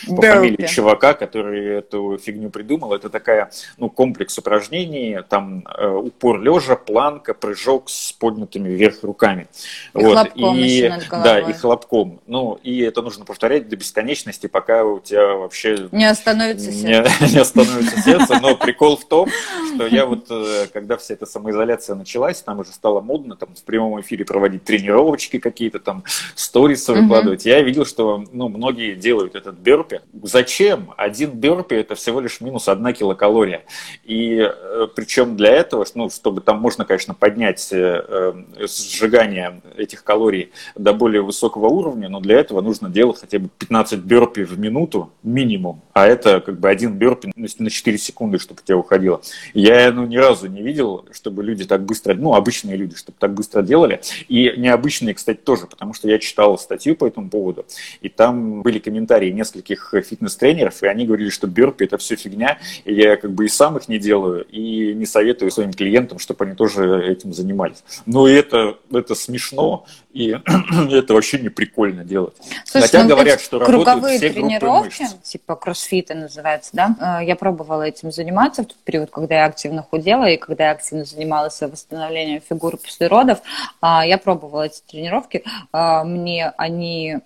чувака, 0.74 1.14
который 1.14 1.78
эту 1.78 2.18
фигню 2.18 2.50
придумал. 2.50 2.94
Это 2.94 3.08
такая, 3.08 3.50
ну, 3.78 3.88
комплекс 3.88 4.36
упражнений, 4.38 5.18
там 5.28 5.64
э, 5.66 5.88
упор 5.88 6.40
лежа, 6.40 6.76
планка, 6.76 7.34
прыжок 7.34 7.88
с 7.88 8.12
поднятыми 8.12 8.68
вверх 8.68 9.02
руками. 9.02 9.46
И 9.94 9.98
вот. 9.98 10.18
хлопком 10.18 10.56
и, 10.56 10.92
Да, 11.10 11.38
и 11.40 11.52
хлопком. 11.52 12.20
Ну, 12.26 12.58
и 12.62 12.80
это 12.80 13.02
нужно 13.02 13.24
повторять 13.24 13.68
до 13.68 13.76
бесконечности, 13.76 14.46
пока 14.46 14.84
у 14.84 15.00
тебя 15.00 15.34
вообще... 15.34 15.88
Не 15.92 16.06
остановится 16.06 16.72
сердце. 16.72 17.12
Не, 17.20 17.30
не 17.32 17.38
остановится 17.38 18.00
сердце, 18.02 18.38
но 18.40 18.56
прикол 18.56 18.96
в 18.96 19.06
том, 19.06 19.28
что 19.74 19.86
я 19.86 20.06
вот, 20.14 20.26
э, 20.30 20.66
когда 20.72 20.96
вся 20.96 21.14
эта 21.14 21.26
самоизоляция 21.26 21.96
началась, 21.96 22.42
там 22.42 22.60
уже 22.60 22.72
стало 22.72 23.00
модно 23.00 23.36
там 23.36 23.54
в 23.54 23.62
прямом 23.62 24.00
эфире 24.00 24.24
проводить 24.24 24.64
тренировочки 24.64 25.38
какие-то, 25.38 25.78
там 25.78 26.04
сторисы 26.34 26.92
выкладывать. 26.92 27.46
Я 27.46 27.62
видел, 27.62 27.86
что, 27.86 28.24
ну, 28.32 28.48
многие 28.48 28.94
делают 28.94 29.34
этот 29.34 29.56
берпи. 29.56 30.00
Зачем? 30.22 30.63
Зачем? 30.64 30.92
Один 30.96 31.30
бёрпи– 31.30 31.74
это 31.76 31.94
всего 31.94 32.20
лишь 32.20 32.40
минус 32.40 32.68
одна 32.68 32.92
килокалория. 32.92 33.64
И 34.04 34.38
э, 34.38 34.86
причем 34.94 35.36
для 35.36 35.50
этого, 35.50 35.84
ну, 35.94 36.08
чтобы 36.08 36.40
там 36.40 36.60
можно, 36.60 36.84
конечно, 36.84 37.14
поднять 37.14 37.68
э, 37.72 38.34
э, 38.56 38.66
сжигание 38.66 39.60
этих 39.76 40.04
калорий 40.04 40.52
до 40.74 40.92
более 40.94 41.22
высокого 41.22 41.66
уровня, 41.66 42.08
но 42.08 42.20
для 42.20 42.38
этого 42.38 42.60
нужно 42.60 42.88
делать 42.88 43.20
хотя 43.20 43.38
бы 43.38 43.48
15 43.58 44.00
бёрпи 44.00 44.42
в 44.42 44.58
минуту 44.58 45.12
минимум. 45.22 45.82
А 45.92 46.06
это 46.06 46.40
как 46.40 46.58
бы 46.58 46.68
один 46.68 46.94
бёрпи 46.94 47.32
на 47.36 47.70
4 47.70 47.98
секунды, 47.98 48.38
чтобы 48.38 48.60
у 48.62 48.66
тебя 48.66 48.78
уходило. 48.78 49.20
Я 49.52 49.92
ну, 49.92 50.06
ни 50.06 50.16
разу 50.16 50.48
не 50.48 50.62
видел, 50.62 51.04
чтобы 51.12 51.42
люди 51.42 51.64
так 51.64 51.84
быстро, 51.84 52.14
ну, 52.14 52.34
обычные 52.34 52.76
люди, 52.76 52.96
чтобы 52.96 53.18
так 53.18 53.34
быстро 53.34 53.62
делали. 53.62 54.00
И 54.28 54.54
необычные, 54.56 55.14
кстати, 55.14 55.38
тоже, 55.38 55.66
потому 55.66 55.92
что 55.94 56.08
я 56.08 56.18
читал 56.18 56.56
статью 56.58 56.96
по 56.96 57.06
этому 57.06 57.28
поводу, 57.28 57.66
и 58.00 58.08
там 58.08 58.62
были 58.62 58.78
комментарии 58.78 59.30
нескольких 59.30 59.94
фитнес-тренеров, 60.04 60.53
и 60.54 60.86
они 60.86 61.06
говорили, 61.06 61.30
что 61.30 61.46
бёрпи– 61.46 61.84
это 61.84 61.98
все 61.98 62.16
фигня, 62.16 62.58
и 62.84 62.94
я 62.94 63.16
как 63.16 63.32
бы 63.32 63.44
и 63.44 63.48
сам 63.48 63.76
их 63.76 63.88
не 63.88 63.98
делаю, 63.98 64.44
и 64.44 64.94
не 64.94 65.06
советую 65.06 65.50
своим 65.50 65.72
клиентам, 65.72 66.18
чтобы 66.18 66.44
они 66.44 66.54
тоже 66.54 67.04
этим 67.06 67.32
занимались. 67.32 67.82
Но 68.06 68.28
это, 68.28 68.78
это 68.92 69.14
смешно, 69.14 69.86
и 70.14 70.36
это 70.92 71.12
вообще 71.12 71.38
не 71.38 71.48
прикольно 71.48 72.04
делать. 72.04 72.36
Слушай, 72.64 72.84
Хотя 72.86 73.02
ну, 73.02 73.08
говорят, 73.08 73.40
что 73.40 73.58
круговые 73.58 74.18
все 74.18 74.30
тренировки, 74.30 75.04
типа 75.22 75.56
кроссфита 75.56 76.14
называется, 76.14 76.70
да? 76.72 77.18
Э, 77.20 77.24
я 77.24 77.34
пробовала 77.34 77.82
этим 77.82 78.12
заниматься 78.12 78.62
в 78.62 78.66
тот 78.66 78.76
период, 78.84 79.10
когда 79.10 79.34
я 79.34 79.44
активно 79.46 79.82
худела 79.82 80.24
и 80.26 80.36
когда 80.36 80.66
я 80.66 80.70
активно 80.70 81.04
занималась 81.04 81.60
восстановлением 81.60 82.40
фигуры 82.48 82.76
после 82.76 83.08
родов. 83.08 83.40
А, 83.80 84.06
я 84.06 84.16
пробовала 84.16 84.62
эти 84.62 84.80
тренировки. 84.88 85.44
А, 85.72 86.04
мне 86.04 86.52
они 86.56 87.18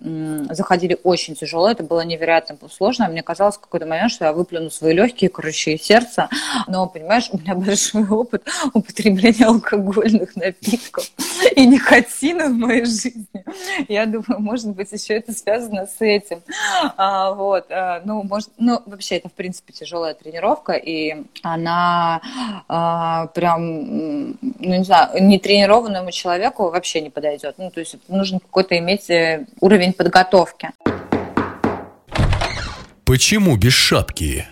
заходили 0.49 0.97
очень 1.03 1.35
тяжело, 1.35 1.69
это 1.69 1.83
было 1.83 2.01
невероятно 2.01 2.57
сложно. 2.69 3.07
Мне 3.07 3.21
казалось 3.21 3.57
в 3.57 3.59
какой-то 3.59 3.85
момент, 3.85 4.11
что 4.11 4.25
я 4.25 4.33
выплюну 4.33 4.71
свои 4.71 4.93
легкие, 4.93 5.29
короче, 5.29 5.73
и 5.73 5.77
сердце. 5.77 6.27
Но, 6.67 6.87
понимаешь, 6.87 7.29
у 7.31 7.37
меня 7.37 7.53
большой 7.69 8.07
опыт 8.07 8.47
употребления 8.73 9.45
алкогольных 9.45 10.35
напитков 10.35 11.11
и 11.55 11.65
никотина 11.67 12.45
в 12.45 12.53
моей 12.53 12.78
жизни. 12.85 13.25
Я 13.87 14.05
думаю, 14.05 14.39
может 14.39 14.67
быть, 14.69 14.91
еще 14.91 15.15
это 15.15 15.33
связано 15.33 15.87
с 15.87 15.97
этим. 15.99 16.41
А, 16.97 17.33
вот, 17.33 17.65
а, 17.69 18.01
ну, 18.05 18.23
может, 18.23 18.49
ну, 18.57 18.81
вообще, 18.85 19.17
это, 19.17 19.29
в 19.29 19.33
принципе, 19.33 19.73
тяжелая 19.73 20.13
тренировка, 20.13 20.73
и 20.73 21.23
она 21.43 22.21
а, 22.67 23.27
прям, 23.27 24.31
ну, 24.41 24.75
не 24.75 24.83
знаю, 24.83 25.23
нетренированному 25.23 26.11
человеку 26.11 26.69
вообще 26.69 27.01
не 27.01 27.09
подойдет. 27.09 27.55
Ну, 27.57 27.71
то 27.71 27.79
есть 27.79 27.97
нужно 28.07 28.39
какой-то 28.39 28.77
иметь 28.77 29.09
э, 29.09 29.45
уровень 29.59 29.93
подготовки. 29.93 30.71
Почему 33.09 33.57
без 33.57 33.73
шапки? 33.73 34.45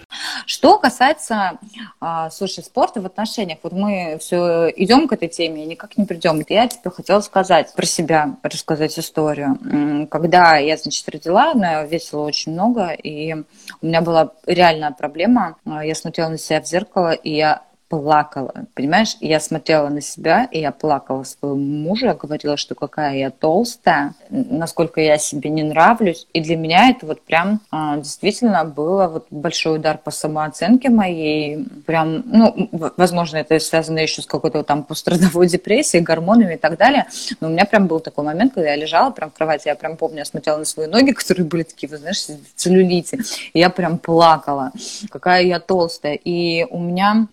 Что 0.47 0.79
касается, 0.79 1.59
а, 2.01 2.31
слушай, 2.31 2.63
спорта 2.63 2.99
в 2.99 3.05
отношениях, 3.05 3.59
вот 3.61 3.71
мы 3.71 4.17
все 4.19 4.73
идем 4.75 5.07
к 5.07 5.13
этой 5.13 5.27
теме 5.27 5.63
никак 5.63 5.95
не 5.95 6.05
придем. 6.05 6.43
Я 6.49 6.67
тебе 6.67 6.89
хотела 6.89 7.21
сказать 7.21 7.71
про 7.75 7.85
себя, 7.85 8.35
рассказать 8.41 8.97
историю. 8.97 10.07
Когда 10.09 10.57
я, 10.57 10.75
значит, 10.75 11.07
родила, 11.07 11.51
она 11.51 11.83
весила 11.83 12.21
очень 12.21 12.53
много, 12.53 12.93
и 12.93 13.35
у 13.35 13.85
меня 13.85 14.01
была 14.01 14.31
реальная 14.47 14.89
проблема. 14.89 15.57
Я 15.63 15.93
смотрела 15.93 16.29
на 16.29 16.39
себя 16.39 16.59
в 16.59 16.65
зеркало, 16.65 17.11
и 17.11 17.35
я 17.35 17.61
плакала, 17.89 18.65
понимаешь? 18.73 19.17
Я 19.21 19.39
смотрела 19.39 19.89
на 19.89 20.01
себя, 20.01 20.47
и 20.51 20.59
я 20.59 20.71
плакала 20.71 21.23
своему 21.23 21.57
мужу, 21.57 22.07
я 22.07 22.13
говорила, 22.13 22.57
что 22.57 22.75
какая 22.75 23.15
я 23.15 23.31
толстая, 23.31 24.13
насколько 24.29 24.99
я 24.99 25.17
себе 25.17 25.49
не 25.49 25.63
нравлюсь. 25.63 26.27
И 26.33 26.41
для 26.41 26.57
меня 26.57 26.89
это 26.89 27.05
вот 27.05 27.21
прям 27.21 27.61
а, 27.71 27.97
действительно 27.97 28.65
было 28.65 29.07
вот 29.07 29.27
большой 29.31 29.77
удар 29.77 29.97
по 29.97 30.11
самооценке 30.11 30.89
моей. 30.89 31.65
Прям, 31.85 32.23
ну, 32.25 32.69
возможно, 32.97 33.37
это 33.37 33.57
связано 33.59 33.99
еще 33.99 34.21
с 34.21 34.25
какой-то 34.25 34.63
там 34.63 34.83
пострадовой 34.83 35.47
депрессией, 35.57 36.03
гормонами 36.03 36.55
и 36.55 36.57
так 36.57 36.77
далее. 36.77 37.07
Но 37.39 37.47
у 37.47 37.51
меня 37.51 37.65
прям 37.65 37.87
был 37.87 37.99
такой 37.99 38.25
момент, 38.25 38.53
когда 38.53 38.71
я 38.71 38.75
лежала 38.75 39.11
прям 39.11 39.31
в 39.31 39.33
кровати, 39.33 39.67
я 39.67 39.75
прям 39.75 39.95
помню, 39.95 40.19
я 40.19 40.25
смотрела 40.25 40.57
на 40.57 40.65
свои 40.65 40.87
ноги, 40.87 41.11
которые 41.13 41.45
были 41.45 41.63
такие, 41.63 41.89
вы 41.89 41.97
знаешь, 41.97 42.25
целлюлите, 42.55 43.19
и 43.53 43.59
я 43.59 43.69
прям 43.69 43.97
плакала, 43.97 44.71
какая 45.09 45.43
я 45.43 45.59
толстая. 45.59 46.15
И 46.15 46.65
у 46.69 46.79
меня 46.79 47.27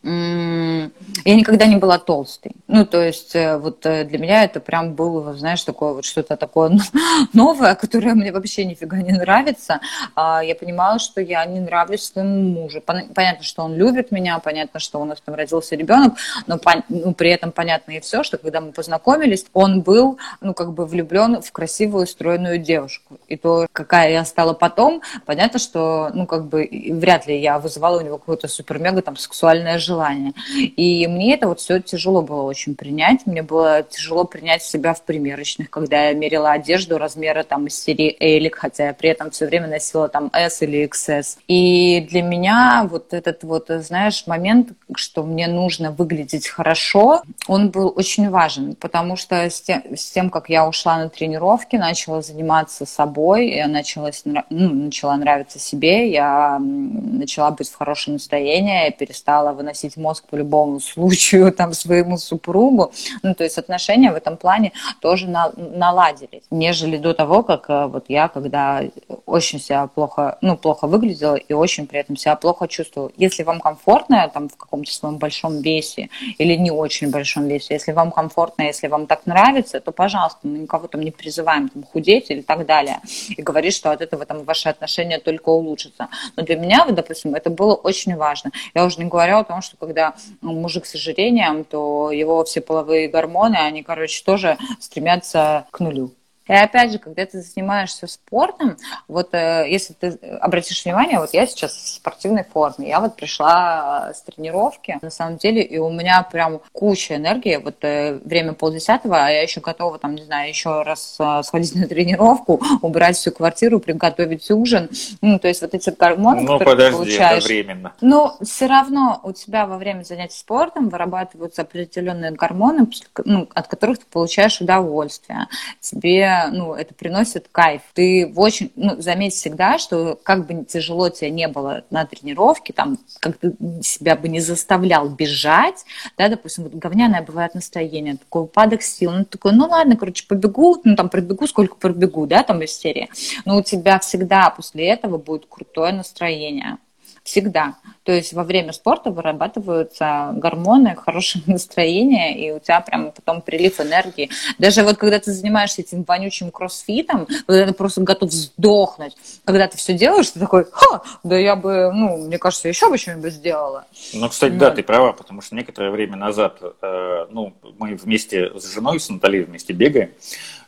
я 1.25 1.35
никогда 1.37 1.67
не 1.67 1.77
была 1.77 1.99
толстой. 1.99 2.53
Ну, 2.67 2.85
то 2.85 3.03
есть 3.03 3.35
э, 3.35 3.57
вот 3.57 3.85
э, 3.87 4.05
для 4.05 4.19
меня 4.19 4.45
это 4.45 4.61
прям 4.61 4.95
было, 4.95 5.35
знаешь, 5.35 5.63
такое 5.63 5.93
вот 5.95 6.05
что-то 6.05 6.37
такое 6.37 6.79
новое, 7.33 7.75
которое 7.75 8.15
мне 8.15 8.33
вообще 8.33 8.65
нифига 8.65 8.99
не 8.99 9.13
нравится. 9.13 9.81
А, 10.15 10.43
я 10.43 10.55
понимала, 10.55 10.99
что 10.99 11.21
я 11.21 11.45
не 11.47 11.61
нравлюсь 11.61 12.05
своему 12.05 12.61
мужу. 12.61 12.83
Понятно, 12.85 13.43
что 13.43 13.63
он 13.63 13.75
любит 13.75 14.11
меня, 14.11 14.39
понятно, 14.39 14.81
что 14.81 15.01
у 15.01 15.05
нас 15.05 15.21
там 15.21 15.35
родился 15.35 15.77
ребенок, 15.77 16.15
но 16.47 16.59
ну, 16.89 17.15
при 17.15 17.31
этом 17.31 17.53
понятно 17.53 17.93
и 17.93 18.01
все, 18.01 18.23
что 18.23 18.39
когда 18.39 18.61
мы 18.61 18.73
познакомились, 18.73 19.47
он 19.53 19.81
был, 19.81 20.19
ну, 20.41 20.55
как 20.55 20.73
бы 20.73 20.87
влюблен 20.87 21.41
в 21.41 21.53
красивую, 21.53 22.07
стройную 22.07 22.59
девушку. 22.59 23.19
И 23.29 23.37
то, 23.37 23.67
какая 23.73 24.13
я 24.13 24.25
стала 24.25 24.53
потом, 24.53 25.03
понятно, 25.25 25.59
что, 25.59 26.11
ну, 26.13 26.27
как 26.27 26.47
бы 26.47 26.69
вряд 26.93 27.27
ли 27.27 27.41
я 27.41 27.59
вызывала 27.59 27.99
у 27.99 28.03
него 28.03 28.19
какое-то 28.19 28.49
супер-мега 28.49 29.03
там 29.03 29.17
сексуальное 29.17 29.79
желание. 29.79 30.34
И 30.77 31.07
мне 31.07 31.35
это 31.35 31.49
вот 31.49 31.61
все 31.61 31.81
тяжело 31.81 32.23
было 32.23 32.42
очень 32.42 32.75
принять. 32.75 33.27
Мне 33.27 33.42
было 33.42 33.83
тяжело 33.83 34.25
принять 34.25 34.62
себя 34.62 34.94
в 34.94 35.03
примерочных, 35.03 35.70
когда 35.70 36.09
я 36.09 36.14
мерила 36.14 36.53
одежду 36.53 36.99
размера 36.99 37.42
там 37.42 37.66
из 37.66 37.79
серии 37.81 38.16
Элик, 38.18 38.57
хотя 38.57 38.88
я 38.88 38.94
при 38.94 39.11
этом 39.11 39.31
все 39.31 39.47
время 39.47 39.68
носила 39.68 40.09
там 40.09 40.31
S 40.33 40.62
или 40.62 40.88
XS. 40.88 41.38
И 41.49 42.07
для 42.11 42.23
меня 42.23 42.87
вот 42.90 43.12
этот 43.12 43.44
вот, 43.44 43.66
знаешь, 43.68 44.27
момент, 44.27 44.70
что 44.97 45.23
мне 45.23 45.47
нужно 45.47 45.90
выглядеть 45.90 46.49
хорошо, 46.49 47.23
он 47.47 47.70
был 47.70 47.92
очень 47.94 48.31
важен, 48.31 48.75
потому 48.75 49.16
что 49.16 49.37
с 49.37 49.61
тем, 49.61 49.83
с 49.97 50.11
тем 50.11 50.31
как 50.31 50.49
я 50.49 50.68
ушла 50.68 50.99
на 50.99 51.09
тренировки, 51.09 51.77
начала 51.77 52.23
заниматься 52.23 52.87
собой, 52.87 53.51
я 53.51 53.68
начала, 53.68 54.11
ну, 54.51 54.75
начала 54.75 55.16
нравиться 55.16 55.59
себе, 55.59 56.11
я 56.11 56.59
начала 56.59 57.51
быть 57.51 57.70
в 57.70 57.77
хорошем 57.77 58.14
настроении, 58.14 58.85
я 58.85 58.90
перестала 58.90 59.53
выносить 59.53 59.97
мозг 59.97 60.24
по 60.27 60.37
любому 60.37 60.81
случаю 60.81 61.53
там 61.57 61.73
своему 61.73 62.19
супругу. 62.19 62.93
Ну, 63.23 63.35
то 63.35 63.45
есть 63.45 63.59
отношения 63.59 64.13
в 64.13 64.17
этом 64.17 64.37
плане 64.37 64.73
тоже 65.01 65.29
на, 65.29 65.53
наладились, 65.57 66.43
нежели 66.51 66.97
до 66.97 67.15
того, 67.15 67.43
как 67.43 67.69
э, 67.69 67.87
вот 67.87 68.07
я, 68.09 68.29
когда 68.29 68.83
очень 69.27 69.61
себя 69.61 69.87
плохо, 69.87 70.39
ну, 70.41 70.57
плохо 70.57 70.87
выглядела 70.87 71.37
и 71.37 71.53
очень 71.53 71.87
при 71.87 72.01
этом 72.01 72.17
себя 72.17 72.37
плохо 72.37 72.69
чувствовала. 72.69 73.11
Если 73.17 73.43
вам 73.43 73.61
комфортно 73.61 74.31
там 74.33 74.49
в 74.49 74.57
каком-то 74.57 74.93
своем 74.93 75.19
большом 75.19 75.61
весе 75.61 76.11
или 76.39 76.55
не 76.55 76.71
очень 76.71 77.11
большом 77.11 77.47
весе, 77.47 77.75
если 77.75 77.93
вам 77.93 78.11
комфортно, 78.11 78.63
если 78.63 78.89
вам 78.89 79.07
так 79.07 79.27
нравится, 79.27 79.81
то, 79.81 79.93
пожалуйста, 79.93 80.41
мы 80.43 80.59
никого 80.59 80.87
там 80.87 81.01
не 81.01 81.11
призываем 81.11 81.69
там, 81.69 81.83
худеть 81.83 82.31
или 82.31 82.43
так 82.43 82.67
далее 82.67 83.01
и 83.29 83.43
говорить, 83.43 83.75
что 83.75 83.91
от 83.91 84.01
этого 84.01 84.25
там 84.27 84.45
ваши 84.45 84.69
отношения 84.69 85.19
только 85.19 85.49
улучшатся. 85.49 86.09
Но 86.37 86.43
для 86.43 86.57
меня, 86.57 86.85
вот, 86.85 86.95
допустим, 86.95 87.35
это 87.35 87.51
было 87.51 87.75
очень 87.75 88.17
важно. 88.17 88.51
Я 88.75 88.85
уже 88.85 88.99
не 88.99 89.07
говорю 89.07 89.39
о 89.39 89.45
том, 89.45 89.63
что 89.63 89.77
когда 89.77 90.13
мужик 90.40 90.87
с 90.87 90.94
ожирением, 90.94 91.64
то 91.64 92.11
его 92.11 92.44
все 92.44 92.61
половые 92.61 93.09
гормоны, 93.09 93.57
они, 93.57 93.83
короче, 93.83 94.22
тоже 94.24 94.59
стремятся 94.81 95.66
к 95.70 95.81
нулю. 95.81 96.12
И 96.47 96.53
опять 96.53 96.93
же, 96.93 96.99
когда 96.99 97.25
ты 97.25 97.41
занимаешься 97.41 98.07
спортом, 98.07 98.77
вот 99.09 99.33
э, 99.33 99.67
если 99.69 99.95
ты 99.95 100.09
обратишь 100.41 100.85
внимание, 100.85 101.19
вот 101.19 101.33
я 101.33 101.47
сейчас 101.47 101.73
в 101.73 101.89
спортивной 101.89 102.45
форме, 102.45 102.89
я 102.89 103.01
вот 103.01 103.17
пришла 103.17 104.13
с 104.15 104.23
тренировки, 104.23 104.99
на 105.01 105.11
самом 105.11 105.39
деле, 105.39 105.63
и 105.63 105.79
у 105.79 105.91
меня 105.91 106.23
прям 106.23 106.61
куча 106.73 107.17
энергии, 107.17 107.57
вот 107.57 107.77
э, 107.83 108.19
время 108.25 108.53
полдесятого, 108.53 109.25
а 109.25 109.31
я 109.31 109.43
еще 109.43 109.61
готова, 109.61 109.99
там, 109.99 110.15
не 110.15 110.25
знаю, 110.25 110.49
еще 110.49 110.83
раз 110.83 111.17
э, 111.19 111.43
сходить 111.45 111.75
на 111.75 111.87
тренировку, 111.87 112.61
убрать 112.83 113.17
всю 113.17 113.33
квартиру, 113.33 113.81
приготовить 113.81 114.51
ужин, 114.51 114.91
ну, 115.23 115.39
то 115.39 115.49
есть 115.49 115.63
вот 115.63 115.75
эти 115.75 115.91
гормоны, 115.91 116.43
ну, 116.43 116.59
которые 116.59 116.77
подожди, 116.77 116.91
ты 116.91 116.97
получаешь. 116.97 117.45
это 117.45 117.47
временно. 117.47 117.93
Но 118.01 118.37
все 118.43 118.67
равно 118.67 119.21
у 119.23 119.33
тебя 119.33 119.67
во 119.67 119.79
время 119.79 120.03
занятий 120.03 120.37
спортом 120.37 120.91
вырабатываются 120.91 121.63
определенные 121.63 122.33
гормоны, 122.33 122.87
ну, 123.25 123.49
от 123.55 123.69
которых 123.69 123.99
ты 123.99 124.05
получаешь 124.11 124.61
удовольствие. 124.61 125.47
Тебе 125.81 126.34
ну, 126.53 126.75
это 126.75 126.94
приносит 126.94 127.49
кайф. 127.51 127.83
Ты 127.94 128.33
очень, 128.37 128.73
ну, 128.77 129.01
заметь 129.01 129.35
всегда, 129.35 129.79
что 129.79 130.18
как 130.23 130.47
бы 130.47 130.64
тяжело 130.64 131.09
тебе 131.09 131.31
не 131.31 131.49
было 131.49 131.85
на 131.90 132.05
тренировке, 132.05 132.73
там, 132.73 132.99
как 133.20 133.38
ты 133.38 133.55
себя 133.83 134.16
бы 134.16 134.29
не 134.29 134.40
заставлял 134.40 135.09
бежать, 135.09 135.85
да, 136.18 136.29
допустим, 136.29 136.64
вот 136.64 136.75
говняное 136.75 137.23
бывает 137.23 137.55
настроение, 137.55 138.16
такой 138.16 138.42
упадок 138.42 138.83
сил, 138.83 139.12
ну, 139.12 139.25
такой, 139.25 139.53
ну, 139.53 139.66
ладно, 139.66 139.97
короче, 139.97 140.27
побегу, 140.27 140.81
ну, 140.85 140.97
там, 140.97 141.09
пробегу, 141.09 141.47
сколько 141.47 141.77
пробегу, 141.77 142.27
да, 142.27 142.42
там, 142.42 142.62
из 142.62 142.77
серии, 142.77 143.09
но 143.44 143.59
у 143.59 143.62
тебя 143.62 143.99
всегда 143.99 144.51
после 144.51 144.88
этого 144.88 145.18
будет 145.18 145.47
крутое 145.47 145.92
настроение 145.92 146.79
всегда. 147.25 147.77
То 148.05 148.13
есть 148.13 148.35
во 148.35 148.45
время 148.45 148.73
спорта 148.73 149.11
вырабатываются 149.11 150.33
гормоны, 150.35 150.95
хорошее 150.95 151.43
настроение, 151.49 152.39
и 152.39 152.53
у 152.53 152.61
тебя 152.61 152.81
прям 152.81 153.13
потом 153.13 153.41
прилив 153.41 153.81
энергии. 153.81 154.31
Даже 154.59 154.83
вот 154.83 154.99
когда 154.99 155.19
ты 155.19 155.33
занимаешься 155.33 155.81
этим 155.81 156.05
вонючим 156.05 156.51
кроссфитом, 156.51 157.27
когда 157.47 157.67
ты 157.67 157.73
просто 157.73 158.03
готов 158.03 158.31
сдохнуть, 158.31 159.17
когда 159.45 159.67
ты 159.67 159.79
все 159.79 159.95
делаешь, 159.95 160.31
ты 160.31 160.39
такой, 160.39 160.67
ха, 160.71 161.03
да 161.25 161.39
я 161.39 161.57
бы, 161.57 161.91
ну, 161.93 162.19
мне 162.19 162.39
кажется, 162.39 162.69
еще 162.69 162.91
бы 162.91 162.99
что-нибудь 162.99 163.33
сделала. 163.33 163.87
Ну, 164.13 164.29
кстати, 164.29 164.53
вот. 164.53 164.61
да, 164.61 164.71
ты 164.71 164.83
права, 164.83 165.13
потому 165.13 165.41
что 165.41 165.55
некоторое 165.55 165.91
время 165.91 166.17
назад, 166.17 166.59
э, 166.61 167.27
ну, 167.31 167.55
мы 167.79 167.95
вместе 167.97 168.53
с 168.59 168.75
женой, 168.75 169.01
с 169.01 169.09
Натальей 169.09 169.45
вместе 169.45 169.73
бегаем, 169.73 170.11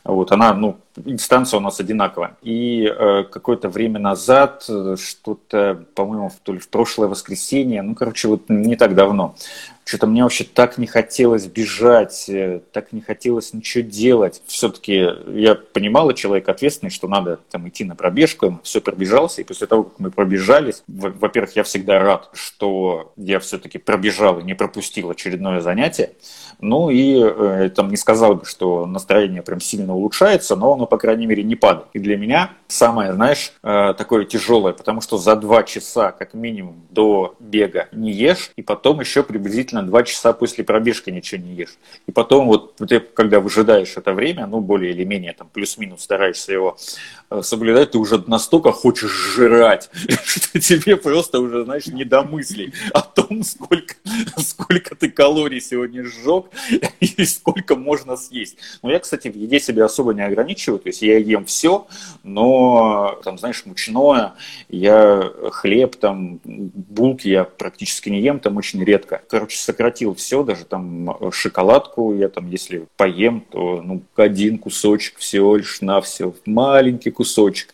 вот, 0.07 0.31
она, 0.31 0.53
ну, 0.53 0.77
дистанция 0.95 1.57
у 1.57 1.61
нас 1.61 1.79
одинаковая. 1.79 2.37
И 2.41 2.85
э, 2.85 3.23
какое-то 3.23 3.69
время 3.69 3.99
назад, 3.99 4.65
э, 4.69 4.95
что-то, 4.99 5.85
по-моему, 5.95 6.31
то 6.43 6.53
ли 6.53 6.59
в 6.59 6.69
прошлое 6.69 7.07
воскресенье, 7.07 7.81
ну, 7.81 7.93
короче, 7.93 8.27
вот 8.27 8.49
не 8.49 8.75
так 8.75 8.95
давно, 8.95 9.35
что-то 9.87 10.05
мне 10.05 10.23
вообще 10.23 10.43
так 10.43 10.77
не 10.77 10.85
хотелось 10.85 11.45
бежать, 11.45 12.25
э, 12.27 12.59
так 12.73 12.91
не 12.91 12.99
хотелось 12.99 13.53
ничего 13.53 13.85
делать. 13.85 14.41
Все-таки 14.45 15.07
я 15.27 15.55
понимала, 15.55 16.13
человек 16.13 16.49
ответственный, 16.49 16.89
что 16.89 17.07
надо 17.07 17.39
там 17.49 17.69
идти 17.69 17.85
на 17.85 17.95
пробежку, 17.95 18.59
все 18.63 18.81
пробежался, 18.81 19.41
и 19.41 19.45
после 19.45 19.65
того, 19.65 19.83
как 19.83 19.99
мы 19.99 20.11
пробежались, 20.11 20.83
во-первых, 20.87 21.55
я 21.55 21.63
всегда 21.63 21.99
рад, 21.99 22.29
что 22.33 23.13
я 23.15 23.39
все-таки 23.39 23.77
пробежал 23.77 24.39
и 24.39 24.43
не 24.43 24.55
пропустил 24.55 25.09
очередное 25.09 25.61
занятие, 25.61 26.11
ну 26.59 26.89
и 26.89 27.21
э, 27.21 27.69
там 27.73 27.89
не 27.89 27.97
сказал 27.97 28.35
бы, 28.35 28.45
что 28.45 28.85
настроение 28.85 29.41
прям 29.41 29.61
сильно 29.61 29.95
улучшается, 29.95 30.55
но 30.55 30.73
оно, 30.73 30.85
по 30.85 30.97
крайней 30.97 31.27
мере, 31.27 31.43
не 31.43 31.55
падает. 31.55 31.87
И 31.93 31.99
для 31.99 32.17
меня 32.17 32.51
самое, 32.67 33.13
знаешь, 33.13 33.53
э, 33.63 33.93
такое 33.97 34.25
тяжелое, 34.25 34.73
потому 34.73 34.99
что 34.99 35.17
за 35.17 35.35
два 35.35 35.63
часа, 35.63 36.11
как 36.11 36.33
минимум, 36.33 36.81
до 36.89 37.35
бега 37.39 37.87
не 37.91 38.11
ешь, 38.11 38.51
и 38.55 38.61
потом 38.61 38.99
еще 38.99 39.23
приблизительно 39.23 39.76
действительно 39.77 39.87
два 39.87 40.03
часа 40.03 40.33
после 40.33 40.63
пробежки 40.63 41.09
ничего 41.09 41.41
не 41.41 41.53
ешь. 41.53 41.77
И 42.07 42.11
потом 42.11 42.47
вот 42.47 42.75
ты, 42.75 42.99
когда 42.99 43.39
выжидаешь 43.39 43.97
это 43.97 44.13
время, 44.13 44.47
ну, 44.47 44.59
более 44.61 44.91
или 44.91 45.03
менее, 45.03 45.33
там, 45.33 45.49
плюс-минус 45.53 46.01
стараешься 46.01 46.53
его 46.53 46.77
соблюдать, 47.41 47.91
ты 47.91 47.97
уже 47.97 48.23
настолько 48.27 48.71
хочешь 48.71 49.11
жрать, 49.11 49.89
что 50.23 50.59
тебе 50.59 50.95
просто 50.95 51.39
уже, 51.39 51.65
знаешь, 51.65 51.87
не 51.87 52.05
до 52.05 52.23
мыслей 52.23 52.73
о 52.93 53.01
том, 53.01 53.43
сколько, 53.43 53.95
сколько 54.37 54.95
ты 54.95 55.09
калорий 55.09 55.59
сегодня 55.59 56.05
сжег 56.05 56.45
и 56.99 57.25
сколько 57.25 57.75
можно 57.75 58.15
съесть. 58.15 58.57
Но 58.81 58.91
я, 58.91 58.99
кстати, 58.99 59.27
в 59.27 59.35
еде 59.35 59.59
себя 59.59 59.85
особо 59.85 60.13
не 60.13 60.21
ограничиваю, 60.21 60.79
то 60.79 60.87
есть 60.87 61.01
я 61.01 61.17
ем 61.17 61.45
все, 61.45 61.87
но, 62.23 63.19
там, 63.23 63.37
знаешь, 63.37 63.65
мучное, 63.65 64.33
я 64.69 65.31
хлеб, 65.51 65.97
там, 65.97 66.39
булки 66.43 67.27
я 67.27 67.43
практически 67.43 68.09
не 68.09 68.21
ем, 68.21 68.39
там 68.39 68.57
очень 68.57 68.83
редко. 68.83 69.21
Короче, 69.29 69.57
сократил 69.57 70.15
все, 70.15 70.43
даже 70.43 70.65
там 70.65 71.11
э, 71.11 71.31
шоколадку 71.31 72.13
я 72.13 72.29
там, 72.29 72.49
если 72.49 72.87
поем, 72.95 73.41
то 73.41 73.81
ну, 73.81 74.01
один 74.15 74.57
кусочек 74.57 75.17
всего 75.17 75.57
лишь 75.57 75.81
на 75.81 75.99
все, 76.01 76.33
маленький 76.45 77.11
кусочек. 77.17 77.73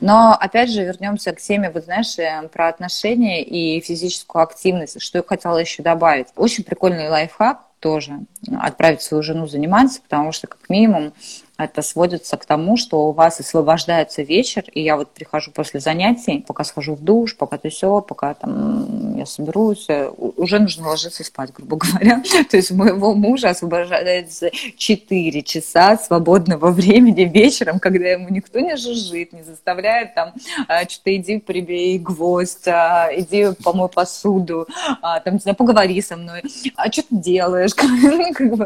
Но 0.00 0.32
опять 0.32 0.70
же 0.70 0.82
вернемся 0.82 1.32
к 1.32 1.40
теме, 1.42 1.70
вот 1.70 1.84
знаешь, 1.84 2.18
э, 2.18 2.48
про 2.48 2.68
отношения 2.68 3.42
и 3.42 3.80
физическую 3.82 4.42
активность. 4.42 5.00
Что 5.02 5.18
я 5.18 5.24
хотела 5.26 5.58
еще 5.58 5.82
добавить. 5.82 6.28
Очень 6.36 6.64
прикольный 6.64 7.10
лайфхак 7.10 7.60
тоже 7.80 8.20
отправить 8.62 9.02
свою 9.02 9.22
жену 9.22 9.46
заниматься, 9.46 10.00
потому 10.00 10.32
что 10.32 10.46
как 10.46 10.70
минимум 10.70 11.12
это 11.56 11.82
сводится 11.82 12.36
к 12.36 12.44
тому, 12.44 12.76
что 12.76 13.08
у 13.08 13.12
вас 13.12 13.38
освобождается 13.38 14.22
вечер, 14.22 14.64
и 14.72 14.82
я 14.82 14.96
вот 14.96 15.10
прихожу 15.10 15.52
после 15.52 15.78
занятий, 15.78 16.44
пока 16.46 16.64
схожу 16.64 16.96
в 16.96 17.02
душ, 17.02 17.36
пока 17.36 17.58
то 17.58 17.68
все, 17.68 18.00
пока 18.00 18.34
там 18.34 19.16
я 19.16 19.24
соберусь, 19.24 19.86
э, 19.88 20.10
уже 20.18 20.58
нужно 20.58 20.88
ложиться 20.88 21.22
спать, 21.22 21.52
грубо 21.52 21.76
говоря. 21.80 22.22
То 22.50 22.56
есть 22.56 22.72
у 22.72 22.74
моего 22.74 23.14
мужа 23.14 23.50
освобождается 23.50 24.50
4 24.76 25.42
часа 25.42 25.96
свободного 25.96 26.70
времени 26.72 27.22
вечером, 27.22 27.78
когда 27.78 28.08
ему 28.08 28.28
никто 28.30 28.58
не 28.58 28.76
жужжит, 28.76 29.32
не 29.32 29.42
заставляет 29.44 30.14
там 30.14 30.32
«А, 30.66 30.82
что-то 30.88 31.14
иди 31.14 31.38
прибей 31.38 31.98
гвоздь, 31.98 32.66
а, 32.66 33.10
иди 33.12 33.54
помой 33.62 33.88
посуду, 33.88 34.66
а, 35.02 35.20
там, 35.20 35.34
не 35.34 35.40
знаю, 35.40 35.56
поговори 35.56 36.02
со 36.02 36.16
мной, 36.16 36.42
а 36.74 36.90
что 36.90 37.02
ты 37.02 37.16
делаешь? 37.16 37.70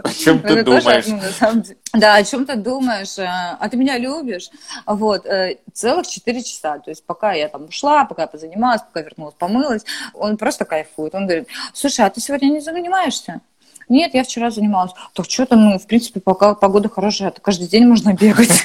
О 0.04 0.10
чем 0.10 0.40
ты 0.40 0.62
думаешь? 0.62 1.04
Да, 1.92 2.16
о 2.16 2.24
чем 2.24 2.46
ты 2.46 2.56
думаешь? 2.56 2.77
Думаешь, 2.78 3.18
э, 3.18 3.26
а 3.26 3.68
ты 3.68 3.76
меня 3.76 3.98
любишь? 3.98 4.50
Вот, 4.86 5.26
э, 5.26 5.58
целых 5.72 6.06
4 6.06 6.42
часа. 6.42 6.78
То 6.78 6.90
есть 6.90 7.04
пока 7.04 7.32
я 7.32 7.48
там 7.48 7.64
ушла, 7.64 8.04
пока 8.04 8.22
я 8.22 8.28
позанималась, 8.28 8.82
пока 8.82 9.00
вернулась, 9.00 9.34
помылась, 9.38 9.84
он 10.14 10.36
просто 10.36 10.64
кайфует. 10.64 11.14
Он 11.14 11.26
говорит, 11.26 11.48
слушай, 11.72 12.06
а 12.06 12.10
ты 12.10 12.20
сегодня 12.20 12.46
не 12.46 12.60
занимаешься? 12.60 13.40
Нет, 13.88 14.14
я 14.14 14.22
вчера 14.22 14.50
занималась. 14.50 14.92
Так 15.14 15.26
что 15.30 15.46
там, 15.46 15.70
ну, 15.70 15.78
в 15.78 15.86
принципе, 15.86 16.20
пока 16.20 16.54
погода 16.54 16.88
хорошая, 16.90 17.30
то 17.30 17.40
каждый 17.40 17.68
день 17.68 17.86
можно 17.86 18.12
бегать. 18.12 18.64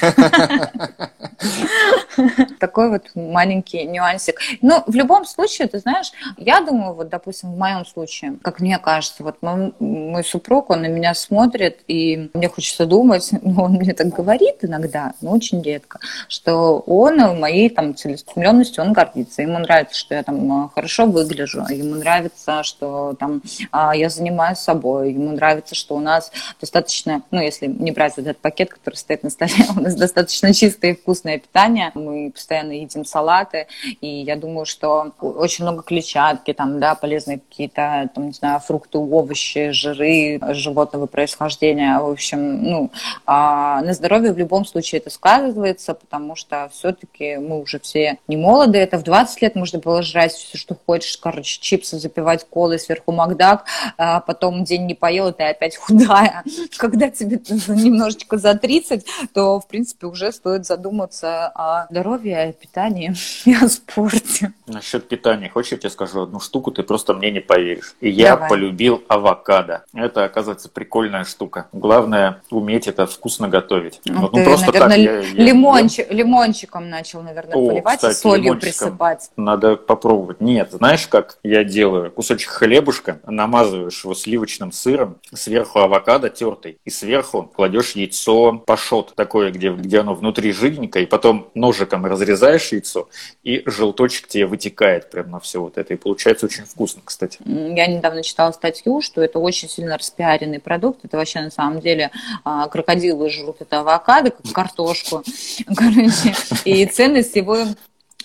Такой 2.60 2.90
вот 2.90 3.02
маленький 3.14 3.84
нюансик. 3.84 4.40
Но 4.62 4.84
ну, 4.86 4.92
в 4.92 4.94
любом 4.94 5.24
случае, 5.24 5.68
ты 5.68 5.78
знаешь, 5.78 6.12
я 6.36 6.60
думаю, 6.60 6.94
вот, 6.94 7.08
допустим, 7.08 7.52
в 7.52 7.58
моем 7.58 7.84
случае, 7.86 8.36
как 8.42 8.60
мне 8.60 8.78
кажется, 8.78 9.22
вот 9.22 9.36
мой, 9.42 9.72
мой 9.78 10.24
супруг, 10.24 10.70
он 10.70 10.82
на 10.82 10.86
меня 10.86 11.14
смотрит, 11.14 11.80
и 11.86 12.30
мне 12.34 12.48
хочется 12.48 12.86
думать, 12.86 13.30
ну, 13.42 13.62
он 13.62 13.72
мне 13.72 13.94
так 13.94 14.08
говорит 14.08 14.56
иногда, 14.62 15.12
но 15.20 15.32
очень 15.32 15.62
редко, 15.62 15.98
что 16.28 16.78
он 16.80 17.16
моей 17.38 17.68
там 17.68 17.94
целеустремленностью, 17.94 18.84
он 18.84 18.92
гордится. 18.92 19.42
Ему 19.42 19.58
нравится, 19.58 19.98
что 19.98 20.14
я 20.14 20.22
там 20.22 20.70
хорошо 20.74 21.06
выгляжу, 21.06 21.64
ему 21.68 21.96
нравится, 21.96 22.62
что 22.62 23.14
там 23.18 23.42
а, 23.70 23.94
я 23.94 24.08
занимаюсь 24.08 24.58
собой, 24.58 25.12
ему 25.12 25.32
нравится, 25.32 25.74
что 25.74 25.96
у 25.96 26.00
нас 26.00 26.32
достаточно, 26.60 27.22
ну, 27.30 27.40
если 27.40 27.66
не 27.66 27.90
брать 27.90 28.16
вот 28.16 28.26
этот 28.26 28.38
пакет, 28.38 28.70
который 28.70 28.96
стоит 28.96 29.22
на 29.22 29.30
столе, 29.30 29.54
у 29.76 29.80
нас 29.80 29.94
достаточно 29.94 30.52
чистое 30.52 30.92
и 30.92 30.94
вкусное 30.94 31.38
питание, 31.38 31.92
мы 32.04 32.30
постоянно 32.30 32.72
едим 32.72 33.04
салаты, 33.04 33.66
и 34.00 34.06
я 34.06 34.36
думаю, 34.36 34.66
что 34.66 35.12
очень 35.20 35.64
много 35.64 35.82
клетчатки, 35.82 36.52
там, 36.52 36.80
да, 36.80 36.94
полезные 36.94 37.40
какие-то, 37.40 38.10
там, 38.14 38.26
не 38.26 38.32
знаю, 38.32 38.60
фрукты, 38.60 38.98
овощи, 38.98 39.70
жиры 39.70 40.40
животного 40.54 41.06
происхождения, 41.06 41.98
в 41.98 42.10
общем, 42.10 42.62
ну, 42.62 42.90
а 43.26 43.82
на 43.82 43.92
здоровье 43.92 44.32
в 44.32 44.38
любом 44.38 44.64
случае 44.64 45.00
это 45.00 45.10
сказывается, 45.10 45.94
потому 45.94 46.36
что 46.36 46.70
все-таки 46.72 47.36
мы 47.36 47.60
уже 47.60 47.78
все 47.80 48.18
не 48.28 48.36
молоды, 48.36 48.78
это 48.78 48.98
в 48.98 49.02
20 49.02 49.42
лет 49.42 49.54
можно 49.54 49.78
было 49.78 50.02
жрать 50.02 50.32
все, 50.32 50.58
что 50.58 50.76
хочешь, 50.86 51.16
короче, 51.16 51.60
чипсы 51.60 51.98
запивать 51.98 52.46
колой, 52.48 52.78
сверху 52.78 53.12
Макдак, 53.12 53.64
а 53.96 54.20
потом 54.20 54.64
день 54.64 54.86
не 54.86 54.94
поела, 54.94 55.32
ты 55.32 55.44
опять 55.44 55.76
худая. 55.76 56.44
Когда 56.76 57.10
тебе 57.10 57.40
немножечко 57.68 58.38
за 58.38 58.54
30, 58.54 59.04
то, 59.32 59.60
в 59.60 59.66
принципе, 59.66 60.06
уже 60.06 60.32
стоит 60.32 60.66
задуматься 60.66 61.46
о 61.54 61.86
здоровье, 61.94 62.38
о 62.40 62.52
питании 62.52 63.14
и 63.44 63.54
о 63.54 63.68
спорте. 63.68 64.52
Насчет 64.66 65.06
питания. 65.06 65.48
Хочешь, 65.48 65.72
я 65.72 65.78
тебе 65.78 65.90
скажу 65.90 66.22
одну 66.22 66.40
штуку, 66.40 66.72
ты 66.72 66.82
просто 66.82 67.14
мне 67.14 67.30
не 67.30 67.38
поверишь. 67.38 67.94
И 68.00 68.10
я 68.10 68.34
Давай. 68.34 68.48
полюбил 68.48 69.04
авокадо. 69.06 69.84
Это, 69.94 70.24
оказывается, 70.24 70.68
прикольная 70.68 71.24
штука. 71.24 71.68
Главное, 71.72 72.42
уметь 72.50 72.88
это 72.88 73.06
вкусно 73.06 73.48
готовить. 73.48 74.00
Ну, 74.06 74.22
вот, 74.22 74.32
ну, 74.32 74.44
просто 74.44 74.72
наверное, 74.72 74.96
так. 74.96 75.04
Я, 75.04 75.20
я, 75.20 75.44
лимончик, 75.52 76.10
я... 76.10 76.16
Лимончиком 76.16 76.90
начал, 76.90 77.22
наверное, 77.22 77.54
О, 77.54 77.68
поливать 77.68 77.96
кстати, 77.96 78.14
и 78.14 78.16
солью 78.16 78.58
присыпать. 78.58 79.30
Надо 79.36 79.76
попробовать. 79.76 80.40
Нет, 80.40 80.72
знаешь, 80.72 81.06
как 81.06 81.38
я 81.44 81.62
делаю? 81.62 82.10
Кусочек 82.10 82.50
хлебушка, 82.50 83.20
намазываешь 83.24 84.02
его 84.02 84.14
сливочным 84.14 84.72
сыром, 84.72 85.18
сверху 85.32 85.78
авокадо 85.78 86.28
тертый, 86.28 86.78
и 86.84 86.90
сверху 86.90 87.44
кладешь 87.54 87.92
яйцо 87.92 88.64
пашот, 88.66 89.14
такое, 89.14 89.52
где, 89.52 89.70
где 89.70 90.00
оно 90.00 90.14
внутри 90.14 90.52
жиденькое, 90.52 91.04
и 91.04 91.08
потом 91.08 91.50
ножиком 91.84 92.06
разрезаешь 92.06 92.72
яйцо, 92.72 93.08
и 93.42 93.62
желточек 93.66 94.28
тебе 94.28 94.46
вытекает 94.46 95.10
прямо 95.10 95.28
на 95.28 95.40
все 95.40 95.60
вот 95.60 95.78
это, 95.78 95.94
и 95.94 95.96
получается 95.96 96.46
очень 96.46 96.64
вкусно, 96.64 97.02
кстати. 97.04 97.38
Я 97.44 97.86
недавно 97.86 98.22
читала 98.22 98.52
статью, 98.52 99.00
что 99.00 99.22
это 99.22 99.38
очень 99.38 99.68
сильно 99.68 99.96
распиаренный 99.96 100.60
продукт, 100.60 101.04
это 101.04 101.16
вообще 101.16 101.40
на 101.40 101.50
самом 101.50 101.80
деле 101.80 102.10
а, 102.44 102.68
крокодилы 102.68 103.30
жрут 103.30 103.56
это 103.60 103.80
авокадо, 103.80 104.30
как 104.30 104.52
картошку, 104.52 105.22
короче, 105.76 106.34
и 106.64 106.86
ценность 106.86 107.36
его 107.36 107.56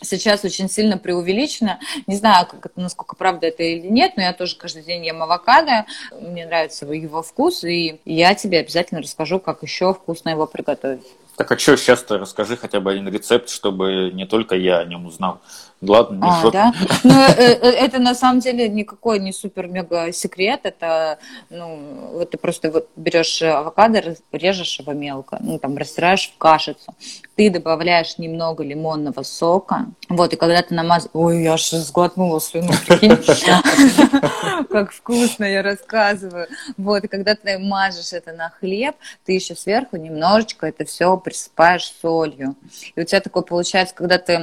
сейчас 0.01 0.43
очень 0.43 0.69
сильно 0.69 0.97
преувеличено. 0.97 1.79
Не 2.07 2.15
знаю, 2.15 2.47
как 2.47 2.71
насколько 2.75 3.15
правда 3.15 3.47
это 3.47 3.63
или 3.63 3.87
нет, 3.87 4.13
но 4.15 4.23
я 4.23 4.33
тоже 4.33 4.55
каждый 4.55 4.83
день 4.83 5.05
ем 5.05 5.21
авокадо. 5.21 5.85
Мне 6.19 6.45
нравится 6.45 6.85
его 6.85 7.21
вкус, 7.21 7.63
и 7.63 7.99
я 8.05 8.35
тебе 8.35 8.59
обязательно 8.59 9.01
расскажу, 9.01 9.39
как 9.39 9.63
еще 9.63 9.93
вкусно 9.93 10.29
его 10.29 10.45
приготовить. 10.45 11.05
Так 11.39 11.53
а 11.53 11.57
что 11.57 11.77
сейчас-то 11.77 12.17
расскажи 12.17 12.57
хотя 12.57 12.81
бы 12.81 12.91
один 12.91 13.07
рецепт, 13.07 13.49
чтобы 13.49 14.11
не 14.13 14.25
только 14.25 14.57
я 14.57 14.79
о 14.79 14.83
нем 14.83 15.05
узнал. 15.05 15.39
Ладно, 15.81 16.25
не 16.25 16.29
а, 16.29 16.51
да? 16.51 16.73
Ну, 17.05 17.13
э, 17.13 17.33
э, 17.37 17.69
это 17.69 17.99
на 17.99 18.13
самом 18.13 18.41
деле 18.41 18.67
никакой 18.67 19.19
не 19.19 19.31
супер-мега 19.31 20.11
секрет. 20.11 20.59
Это, 20.63 21.17
ну, 21.49 22.09
вот 22.11 22.31
ты 22.31 22.37
просто 22.37 22.69
вот 22.69 22.89
берешь 22.97 23.41
авокадо, 23.41 24.17
режешь 24.33 24.79
его 24.79 24.91
мелко, 24.91 25.37
ну, 25.39 25.57
там, 25.59 25.77
растираешь 25.77 26.29
в 26.35 26.37
кашицу. 26.37 26.93
Ты 27.39 27.49
добавляешь 27.49 28.17
немного 28.17 28.65
лимонного 28.65 29.23
сока. 29.23 29.85
Вот, 30.09 30.33
и 30.33 30.35
когда 30.35 30.61
ты 30.61 30.73
намазываешь... 30.73 31.11
Ой, 31.13 31.43
я 31.43 31.53
аж 31.53 31.69
сглотнула 31.69 32.41
слюну. 32.41 32.73
Как 34.69 34.91
вкусно 34.91 35.45
я 35.45 35.61
рассказываю. 35.61 36.47
Вот, 36.75 37.05
и 37.05 37.07
когда 37.07 37.35
ты 37.35 37.57
мажешь 37.57 38.11
это 38.11 38.33
на 38.33 38.49
хлеб, 38.49 38.97
ты 39.23 39.31
еще 39.31 39.55
сверху 39.55 39.95
немножечко 39.95 40.67
это 40.67 40.83
все 40.83 41.15
присыпаешь 41.15 41.93
солью. 42.01 42.57
И 42.97 42.99
у 42.99 43.05
тебя 43.05 43.21
такое 43.21 43.43
получается, 43.43 43.95
когда 43.95 44.17
ты 44.17 44.33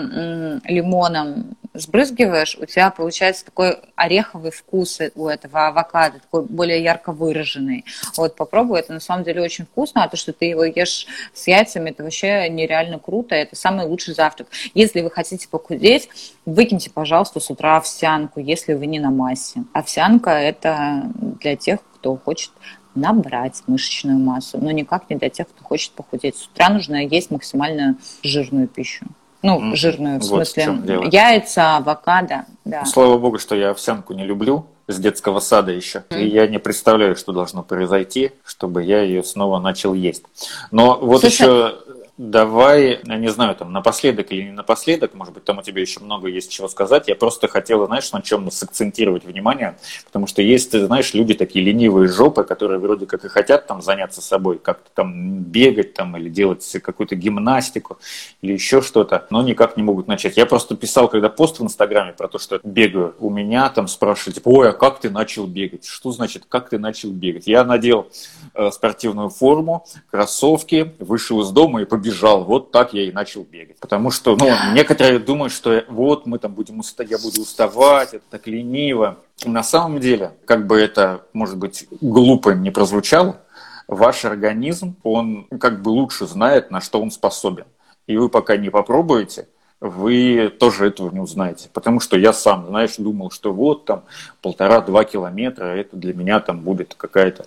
лимоном 0.64 1.54
сбрызгиваешь, 1.78 2.56
у 2.58 2.64
тебя 2.64 2.90
получается 2.90 3.44
такой 3.44 3.78
ореховый 3.94 4.50
вкус 4.50 5.00
у 5.14 5.28
этого 5.28 5.68
авокадо, 5.68 6.20
такой 6.20 6.44
более 6.44 6.82
ярко 6.82 7.12
выраженный. 7.12 7.84
Вот 8.16 8.36
попробуй, 8.36 8.80
это 8.80 8.92
на 8.92 9.00
самом 9.00 9.24
деле 9.24 9.42
очень 9.42 9.66
вкусно, 9.66 10.04
а 10.04 10.08
то, 10.08 10.16
что 10.16 10.32
ты 10.32 10.46
его 10.46 10.64
ешь 10.64 11.06
с 11.34 11.46
яйцами, 11.46 11.90
это 11.90 12.02
вообще 12.02 12.48
нереально 12.48 12.85
круто, 12.98 13.34
это 13.34 13.56
самый 13.56 13.86
лучший 13.86 14.14
завтрак. 14.14 14.48
Если 14.74 15.00
вы 15.00 15.10
хотите 15.10 15.48
похудеть, 15.48 16.08
выкиньте, 16.44 16.90
пожалуйста, 16.90 17.40
с 17.40 17.50
утра 17.50 17.76
овсянку, 17.76 18.40
если 18.40 18.74
вы 18.74 18.86
не 18.86 18.98
на 18.98 19.10
массе. 19.10 19.64
Овсянка– 19.72 20.30
это 20.30 21.02
для 21.40 21.56
тех, 21.56 21.80
кто 21.96 22.16
хочет 22.16 22.50
набрать 22.94 23.62
мышечную 23.66 24.18
массу, 24.18 24.58
но 24.58 24.70
никак 24.70 25.10
не 25.10 25.16
для 25.16 25.28
тех, 25.28 25.48
кто 25.48 25.64
хочет 25.64 25.92
похудеть. 25.92 26.36
С 26.36 26.46
утра 26.46 26.70
нужно 26.70 27.06
есть 27.06 27.30
максимально 27.30 27.96
жирную 28.22 28.68
пищу. 28.68 29.06
Ну, 29.42 29.76
жирную, 29.76 30.18
в 30.18 30.24
смысле, 30.24 30.70
вот 30.70 31.08
в 31.08 31.12
яйца, 31.12 31.76
авокадо, 31.76 32.46
да. 32.64 32.84
Слава 32.84 33.18
богу, 33.18 33.38
что 33.38 33.54
я 33.54 33.70
овсянку 33.70 34.12
не 34.14 34.24
люблю 34.24 34.66
с 34.88 34.98
детского 34.98 35.40
сада 35.40 35.72
еще. 35.72 36.04
Mm. 36.10 36.20
И 36.20 36.28
я 36.28 36.46
не 36.46 36.58
представляю, 36.58 37.16
что 37.16 37.32
должно 37.32 37.62
произойти, 37.62 38.32
чтобы 38.44 38.82
я 38.82 39.02
ее 39.02 39.22
снова 39.22 39.60
начал 39.60 39.94
есть. 39.94 40.24
Но 40.70 40.98
вот 41.00 41.20
Слушай, 41.20 41.32
еще 41.32 41.78
Давай, 42.18 43.00
я 43.04 43.18
не 43.18 43.28
знаю, 43.28 43.54
там 43.56 43.74
напоследок 43.74 44.32
или 44.32 44.44
не 44.44 44.52
напоследок, 44.52 45.12
может 45.12 45.34
быть, 45.34 45.44
там 45.44 45.58
у 45.58 45.62
тебя 45.62 45.82
еще 45.82 46.00
много 46.00 46.28
есть 46.28 46.50
чего 46.50 46.66
сказать. 46.66 47.08
Я 47.08 47.14
просто 47.14 47.46
хотел, 47.46 47.84
знаешь, 47.84 48.10
на 48.10 48.22
чем 48.22 48.50
сакцентировать 48.50 49.26
внимание, 49.26 49.76
потому 50.06 50.26
что 50.26 50.40
есть, 50.40 50.72
знаешь, 50.72 51.12
люди 51.12 51.34
такие 51.34 51.62
ленивые 51.62 52.08
жопы, 52.08 52.44
которые 52.44 52.78
вроде 52.78 53.04
как 53.04 53.26
и 53.26 53.28
хотят 53.28 53.66
там 53.66 53.82
заняться 53.82 54.22
собой, 54.22 54.58
как-то 54.58 54.88
там 54.94 55.40
бегать 55.40 55.92
там 55.92 56.16
или 56.16 56.30
делать 56.30 56.66
какую-то 56.82 57.16
гимнастику 57.16 57.98
или 58.40 58.54
еще 58.54 58.80
что-то, 58.80 59.26
но 59.28 59.42
никак 59.42 59.76
не 59.76 59.82
могут 59.82 60.06
начать. 60.06 60.38
Я 60.38 60.46
просто 60.46 60.74
писал, 60.74 61.08
когда 61.08 61.28
пост 61.28 61.60
в 61.60 61.64
Инстаграме 61.64 62.14
про 62.14 62.28
то, 62.28 62.38
что 62.38 62.60
бегаю, 62.64 63.14
у 63.20 63.28
меня 63.28 63.68
там 63.68 63.88
спрашивали, 63.88 64.36
типа, 64.36 64.48
ой, 64.48 64.70
а 64.70 64.72
как 64.72 65.00
ты 65.00 65.10
начал 65.10 65.46
бегать? 65.46 65.84
Что 65.84 66.12
значит, 66.12 66.44
как 66.48 66.70
ты 66.70 66.78
начал 66.78 67.10
бегать? 67.10 67.46
Я 67.46 67.62
надел 67.62 68.08
э, 68.54 68.70
спортивную 68.70 69.28
форму, 69.28 69.84
кроссовки, 70.10 70.94
вышел 70.98 71.42
из 71.42 71.50
дома 71.50 71.82
и 71.82 71.84
побежал 71.84 72.05
бежал. 72.06 72.44
Вот 72.44 72.70
так 72.70 72.94
я 72.94 73.02
и 73.02 73.12
начал 73.12 73.42
бегать. 73.44 73.78
Потому 73.80 74.10
что, 74.10 74.36
ну, 74.36 74.48
некоторые 74.72 75.18
думают, 75.18 75.52
что 75.52 75.84
вот 75.88 76.26
мы 76.26 76.38
там 76.38 76.54
будем 76.54 76.78
уставать, 76.78 77.10
я 77.10 77.18
буду 77.18 77.42
уставать, 77.42 78.14
это 78.14 78.24
так 78.30 78.46
лениво. 78.46 79.18
На 79.44 79.62
самом 79.62 80.00
деле, 80.00 80.32
как 80.44 80.66
бы 80.66 80.80
это, 80.80 81.26
может 81.32 81.58
быть, 81.58 81.86
глупо 82.00 82.50
не 82.50 82.70
прозвучало, 82.70 83.40
ваш 83.88 84.24
организм, 84.24 84.96
он 85.02 85.46
как 85.60 85.82
бы 85.82 85.90
лучше 85.90 86.26
знает, 86.26 86.70
на 86.70 86.80
что 86.80 87.00
он 87.00 87.10
способен. 87.10 87.66
И 88.06 88.16
вы 88.16 88.28
пока 88.28 88.56
не 88.56 88.70
попробуете, 88.70 89.48
вы 89.80 90.50
тоже 90.58 90.86
этого 90.86 91.10
не 91.10 91.20
узнаете. 91.20 91.68
Потому 91.72 92.00
что 92.00 92.16
я 92.16 92.32
сам, 92.32 92.66
знаешь, 92.66 92.96
думал, 92.96 93.30
что 93.30 93.52
вот 93.52 93.84
там 93.84 94.04
полтора-два 94.40 95.04
километра, 95.04 95.66
это 95.66 95.96
для 95.96 96.14
меня 96.14 96.40
там 96.40 96.60
будет 96.60 96.94
какая-то 96.94 97.46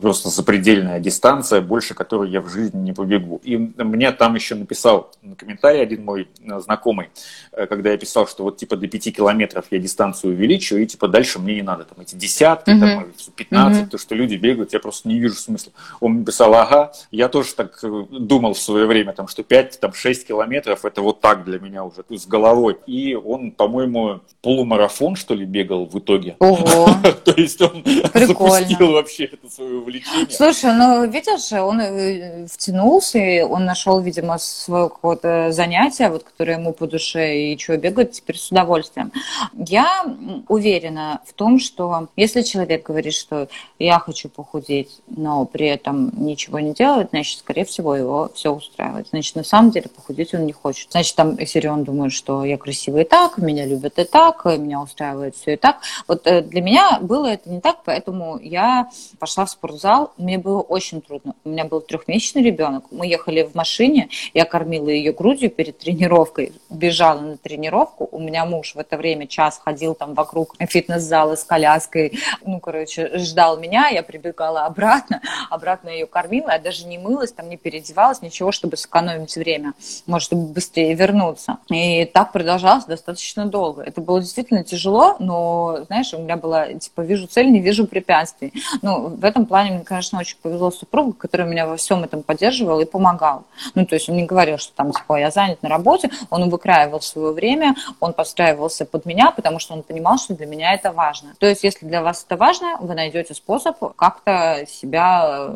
просто 0.00 0.28
запредельная 0.28 1.00
дистанция, 1.00 1.60
больше 1.60 1.94
которой 1.94 2.30
я 2.30 2.40
в 2.40 2.48
жизни 2.48 2.78
не 2.78 2.92
побегу. 2.92 3.40
И 3.42 3.56
мне 3.56 4.12
там 4.12 4.36
еще 4.36 4.54
написал 4.54 5.10
на 5.22 5.34
комментарий 5.34 5.82
один 5.82 6.04
мой 6.04 6.28
э, 6.44 6.60
знакомый, 6.60 7.10
э, 7.52 7.66
когда 7.66 7.90
я 7.90 7.98
писал, 7.98 8.28
что 8.28 8.44
вот 8.44 8.56
типа 8.56 8.76
до 8.76 8.86
пяти 8.86 9.10
километров 9.10 9.64
я 9.70 9.78
дистанцию 9.78 10.34
увеличиваю, 10.34 10.84
и 10.84 10.86
типа 10.86 11.08
дальше 11.08 11.40
мне 11.40 11.56
не 11.56 11.62
надо 11.62 11.84
там 11.84 12.00
эти 12.00 12.14
десятки, 12.14 12.70
mm-hmm. 12.70 12.80
там, 12.80 13.06
15, 13.34 13.82
mm-hmm. 13.82 13.88
то, 13.88 13.98
что 13.98 14.14
люди 14.14 14.36
бегают, 14.36 14.72
я 14.72 14.78
просто 14.78 15.08
не 15.08 15.18
вижу 15.18 15.34
смысла. 15.34 15.72
Он 15.98 16.12
мне 16.12 16.24
писал, 16.24 16.54
ага, 16.54 16.92
я 17.10 17.28
тоже 17.28 17.54
так 17.54 17.78
э, 17.82 18.04
думал 18.10 18.54
в 18.54 18.60
свое 18.60 18.86
время, 18.86 19.12
там, 19.12 19.26
что 19.26 19.42
5-6 19.42 19.78
там, 19.80 19.92
километров 19.92 20.84
это 20.84 21.02
вот 21.02 21.20
так 21.20 21.44
для 21.48 21.58
меня 21.58 21.84
уже 21.84 22.04
с 22.10 22.26
головой. 22.26 22.78
И 22.86 23.14
он, 23.14 23.50
по-моему, 23.52 24.20
полумарафон, 24.42 25.16
что 25.16 25.34
ли, 25.34 25.44
бегал 25.44 25.86
в 25.86 25.98
итоге. 25.98 26.36
Ого. 26.38 26.88
То 27.24 27.32
есть 27.36 27.60
он 27.60 27.82
запустил 28.14 28.92
вообще 28.92 29.24
это 29.24 29.50
свое 29.50 29.78
увлечение. 29.78 30.30
Слушай, 30.30 30.74
ну, 30.74 31.06
видишь, 31.06 31.52
он 31.52 31.80
э, 31.80 32.46
втянулся, 32.46 33.18
и 33.18 33.40
он 33.40 33.64
нашел, 33.64 34.00
видимо, 34.00 34.38
свое 34.38 34.88
какое-то 34.88 35.50
занятие, 35.52 36.10
вот, 36.10 36.24
которое 36.24 36.58
ему 36.58 36.72
по 36.72 36.86
душе, 36.86 37.52
и 37.52 37.56
чего 37.56 37.76
бегает 37.76 38.12
теперь 38.12 38.36
с 38.36 38.50
удовольствием. 38.50 39.12
Я 39.54 40.04
уверена 40.48 41.20
в 41.26 41.32
том, 41.32 41.58
что 41.58 42.08
если 42.16 42.42
человек 42.42 42.86
говорит, 42.86 43.14
что 43.14 43.48
я 43.78 43.98
хочу 43.98 44.28
похудеть, 44.28 45.00
но 45.08 45.44
при 45.44 45.66
этом 45.66 46.12
ничего 46.24 46.60
не 46.60 46.72
делает, 46.72 47.10
значит, 47.10 47.38
скорее 47.40 47.64
всего, 47.64 47.96
его 47.96 48.30
все 48.34 48.52
устраивает. 48.52 49.08
Значит, 49.10 49.36
на 49.36 49.44
самом 49.44 49.70
деле 49.70 49.88
похудеть 49.88 50.34
он 50.34 50.46
не 50.46 50.52
хочет. 50.52 50.90
Значит, 50.90 51.16
там 51.16 51.37
если 51.38 51.66
он 51.68 51.84
думает, 51.84 52.12
что 52.12 52.44
я 52.44 52.58
красивый 52.58 53.02
и 53.02 53.04
так, 53.04 53.38
меня 53.38 53.64
любят 53.66 53.98
и 53.98 54.04
так, 54.04 54.44
меня 54.44 54.80
устраивает 54.80 55.36
все 55.36 55.54
и 55.54 55.56
так. 55.56 55.78
Вот 56.06 56.26
э, 56.26 56.42
для 56.42 56.60
меня 56.60 56.98
было 57.00 57.26
это 57.26 57.48
не 57.48 57.60
так, 57.60 57.78
поэтому 57.84 58.38
я 58.38 58.90
пошла 59.18 59.44
в 59.44 59.50
спортзал. 59.50 60.12
Мне 60.16 60.38
было 60.38 60.60
очень 60.60 61.00
трудно. 61.00 61.34
У 61.44 61.50
меня 61.50 61.64
был 61.64 61.80
трехмесячный 61.80 62.42
ребенок. 62.42 62.84
Мы 62.90 63.06
ехали 63.06 63.42
в 63.42 63.54
машине, 63.54 64.08
я 64.34 64.44
кормила 64.44 64.88
ее 64.88 65.12
грудью 65.12 65.50
перед 65.50 65.78
тренировкой, 65.78 66.52
бежала 66.70 67.20
на 67.20 67.36
тренировку. 67.36 68.08
У 68.10 68.18
меня 68.18 68.44
муж 68.44 68.74
в 68.74 68.78
это 68.78 68.96
время 68.96 69.26
час 69.26 69.60
ходил 69.64 69.94
там 69.94 70.14
вокруг 70.14 70.56
фитнес-зала 70.58 71.36
с 71.36 71.44
коляской. 71.44 72.18
Ну, 72.44 72.60
короче, 72.60 73.18
ждал 73.18 73.58
меня, 73.58 73.88
я 73.88 74.02
прибегала 74.02 74.66
обратно, 74.66 75.20
обратно 75.50 75.88
ее 75.88 76.06
кормила. 76.06 76.50
Я 76.50 76.58
даже 76.58 76.86
не 76.86 76.98
мылась, 76.98 77.32
там 77.32 77.48
не 77.48 77.56
переодевалась, 77.56 78.22
ничего, 78.22 78.52
чтобы 78.52 78.76
сэкономить 78.76 79.36
время. 79.36 79.74
Может, 80.06 80.32
быстрее 80.32 80.94
вернуться 80.94 81.27
вернуться. 81.28 81.58
И 81.68 82.04
так 82.06 82.32
продолжалось 82.32 82.84
достаточно 82.84 83.46
долго. 83.46 83.82
Это 83.82 84.00
было 84.00 84.20
действительно 84.20 84.64
тяжело, 84.64 85.16
но, 85.18 85.80
знаешь, 85.86 86.12
у 86.14 86.18
меня 86.18 86.36
была, 86.36 86.74
типа, 86.74 87.02
вижу 87.02 87.26
цель, 87.26 87.50
не 87.50 87.60
вижу 87.60 87.86
препятствий. 87.86 88.52
Ну, 88.82 89.08
в 89.08 89.24
этом 89.24 89.46
плане 89.46 89.70
мне, 89.72 89.84
конечно, 89.84 90.18
очень 90.18 90.36
повезло 90.42 90.70
супругу, 90.70 91.12
который 91.12 91.46
меня 91.46 91.66
во 91.66 91.76
всем 91.76 92.04
этом 92.04 92.22
поддерживал 92.22 92.80
и 92.80 92.84
помогал. 92.84 93.44
Ну, 93.74 93.86
то 93.86 93.94
есть 93.94 94.08
он 94.08 94.16
не 94.16 94.24
говорил, 94.24 94.58
что 94.58 94.72
там, 94.74 94.92
типа, 94.92 95.16
я 95.18 95.30
занят 95.30 95.62
на 95.62 95.68
работе, 95.68 96.10
он 96.30 96.48
выкраивал 96.50 97.00
свое 97.00 97.32
время, 97.32 97.74
он 98.00 98.12
подстраивался 98.12 98.84
под 98.84 99.06
меня, 99.06 99.30
потому 99.30 99.58
что 99.58 99.74
он 99.74 99.82
понимал, 99.82 100.18
что 100.18 100.34
для 100.34 100.46
меня 100.46 100.74
это 100.74 100.92
важно. 100.92 101.34
То 101.38 101.46
есть, 101.46 101.64
если 101.64 101.86
для 101.86 102.02
вас 102.02 102.24
это 102.26 102.36
важно, 102.36 102.76
вы 102.80 102.94
найдете 102.94 103.34
способ 103.34 103.76
как-то 103.96 104.64
себя 104.68 105.50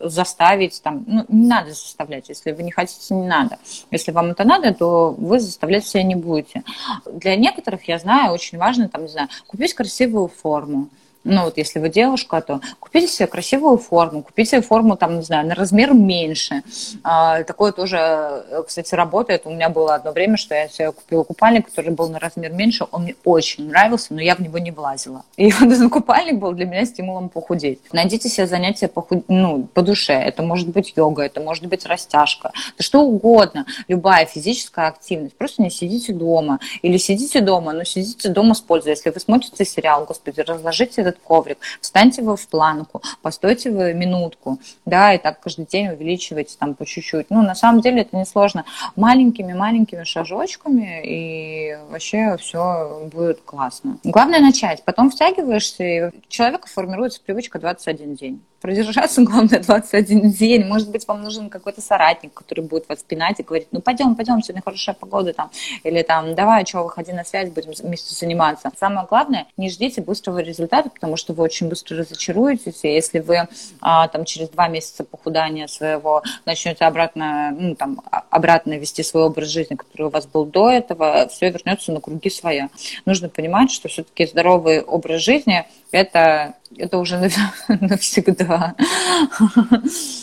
заставить, 0.00 0.82
там, 0.82 1.04
ну, 1.06 1.24
не 1.28 1.46
надо 1.46 1.70
заставлять, 1.70 2.28
если 2.28 2.52
вы 2.52 2.62
не 2.62 2.70
хотите, 2.70 3.14
не 3.14 3.26
надо. 3.26 3.58
Если 3.90 4.12
вам 4.12 4.30
это 4.30 4.44
надо, 4.44 4.74
то 4.74 4.87
вы 5.16 5.40
заставлять 5.40 5.86
себя 5.86 6.02
не 6.02 6.14
будете. 6.14 6.62
Для 7.10 7.36
некоторых, 7.36 7.88
я 7.88 7.98
знаю, 7.98 8.32
очень 8.32 8.58
важно, 8.58 8.88
там, 8.88 9.02
не 9.02 9.08
знаю, 9.08 9.28
купить 9.46 9.74
красивую 9.74 10.28
форму, 10.28 10.88
ну 11.24 11.44
вот 11.44 11.58
если 11.58 11.78
вы 11.78 11.88
девушка, 11.88 12.40
то 12.40 12.60
купите 12.80 13.08
себе 13.08 13.26
красивую 13.26 13.78
форму, 13.78 14.22
купите 14.22 14.52
себе 14.52 14.62
форму 14.62 14.96
там, 14.96 15.16
не 15.16 15.22
знаю, 15.22 15.46
на 15.46 15.54
размер 15.54 15.92
меньше. 15.92 16.62
А, 17.02 17.42
такое 17.44 17.72
тоже, 17.72 18.44
кстати, 18.66 18.94
работает. 18.94 19.42
У 19.44 19.50
меня 19.50 19.68
было 19.68 19.94
одно 19.94 20.12
время, 20.12 20.36
что 20.36 20.54
я 20.54 20.68
себе 20.68 20.92
купила 20.92 21.24
купальник, 21.24 21.66
который 21.66 21.90
был 21.90 22.08
на 22.08 22.18
размер 22.18 22.52
меньше, 22.52 22.86
он 22.90 23.02
мне 23.02 23.14
очень 23.24 23.68
нравился, 23.68 24.14
но 24.14 24.20
я 24.20 24.34
в 24.34 24.40
него 24.40 24.58
не 24.58 24.70
влазила. 24.70 25.24
И 25.36 25.50
вот 25.60 25.70
этот 25.70 25.90
купальник 25.90 26.38
был 26.38 26.52
для 26.52 26.66
меня 26.66 26.84
стимулом 26.84 27.28
похудеть. 27.28 27.80
Найдите 27.92 28.28
себе 28.28 28.46
занятие 28.46 28.88
по, 28.88 29.06
ну, 29.28 29.68
по 29.74 29.82
душе. 29.82 30.12
Это 30.12 30.42
может 30.42 30.68
быть 30.68 30.94
йога, 30.96 31.22
это 31.22 31.40
может 31.40 31.66
быть 31.66 31.86
растяжка, 31.86 32.52
это 32.74 32.82
что 32.82 33.02
угодно, 33.02 33.66
любая 33.88 34.26
физическая 34.26 34.88
активность. 34.88 35.36
Просто 35.36 35.62
не 35.62 35.70
сидите 35.70 36.12
дома. 36.12 36.58
Или 36.82 36.96
сидите 36.96 37.40
дома, 37.40 37.72
но 37.72 37.84
сидите 37.84 38.28
дома 38.28 38.54
с 38.54 38.60
пользой. 38.60 38.92
Если 38.92 39.10
вы 39.10 39.20
смотрите 39.20 39.64
сериал, 39.64 40.04
господи, 40.04 40.40
разложите 40.40 41.02
этот 41.02 41.17
коврик, 41.18 41.58
встаньте 41.80 42.22
вы 42.22 42.36
в 42.36 42.48
планку, 42.48 43.02
постойте 43.22 43.70
вы 43.70 43.94
минутку, 43.94 44.58
да, 44.84 45.14
и 45.14 45.18
так 45.18 45.40
каждый 45.40 45.66
день 45.66 45.88
увеличивайте 45.88 46.56
там 46.58 46.74
по 46.74 46.86
чуть-чуть. 46.86 47.26
Ну, 47.30 47.42
на 47.42 47.54
самом 47.54 47.80
деле 47.80 48.02
это 48.02 48.16
несложно. 48.16 48.64
Маленькими-маленькими 48.96 50.04
шажочками, 50.04 51.02
и 51.04 51.78
вообще 51.90 52.36
все 52.38 53.08
будет 53.12 53.40
классно. 53.42 53.98
Главное 54.04 54.40
начать, 54.40 54.82
потом 54.84 55.10
втягиваешься, 55.10 55.84
и 55.84 56.10
человека 56.28 56.68
формируется 56.68 57.20
привычка 57.24 57.58
21 57.58 58.14
день. 58.14 58.40
Продержаться, 58.60 59.22
главное, 59.24 59.60
21 59.60 60.30
день. 60.30 60.64
Может 60.64 60.90
быть, 60.90 61.06
вам 61.06 61.22
нужен 61.22 61.50
какой-то 61.50 61.80
соратник, 61.80 62.34
который 62.34 62.60
будет 62.60 62.88
вас 62.88 63.02
пинать 63.02 63.40
и 63.40 63.42
говорить, 63.42 63.68
ну, 63.70 63.80
пойдем, 63.80 64.14
пойдем, 64.14 64.42
сегодня 64.42 64.62
хорошая 64.62 64.94
погода 64.94 65.32
там. 65.32 65.50
Или 65.84 66.02
там, 66.02 66.34
давай, 66.34 66.66
что, 66.66 66.82
выходи 66.82 67.12
на 67.12 67.24
связь, 67.24 67.50
будем 67.50 67.72
вместе 67.72 68.14
заниматься. 68.14 68.70
Самое 68.78 69.06
главное, 69.08 69.46
не 69.56 69.70
ждите 69.70 70.00
быстрого 70.00 70.38
результата, 70.38 70.90
потому 70.90 71.16
что 71.16 71.32
вы 71.32 71.44
очень 71.44 71.68
быстро 71.68 71.98
разочаруетесь. 71.98 72.80
И 72.82 72.88
если 72.88 73.20
вы 73.20 73.48
а, 73.80 74.08
там 74.08 74.24
через 74.24 74.48
два 74.48 74.68
месяца 74.68 75.04
похудания 75.04 75.66
своего 75.66 76.22
начнете 76.44 76.84
обратно, 76.84 77.54
ну, 77.58 77.74
там, 77.74 78.02
обратно 78.30 78.74
вести 78.74 79.02
свой 79.02 79.24
образ 79.24 79.48
жизни, 79.48 79.74
который 79.74 80.08
у 80.08 80.10
вас 80.10 80.26
был 80.26 80.44
до 80.44 80.70
этого, 80.70 81.28
все 81.28 81.50
вернется 81.50 81.92
на 81.92 82.00
круги 82.00 82.30
своя. 82.30 82.68
Нужно 83.04 83.28
понимать, 83.28 83.70
что 83.70 83.88
все-таки 83.88 84.26
здоровый 84.26 84.82
образ 84.82 85.22
жизни– 85.22 85.66
это 85.90 86.54
это 86.78 86.98
уже 86.98 87.30
навсегда. 87.68 88.74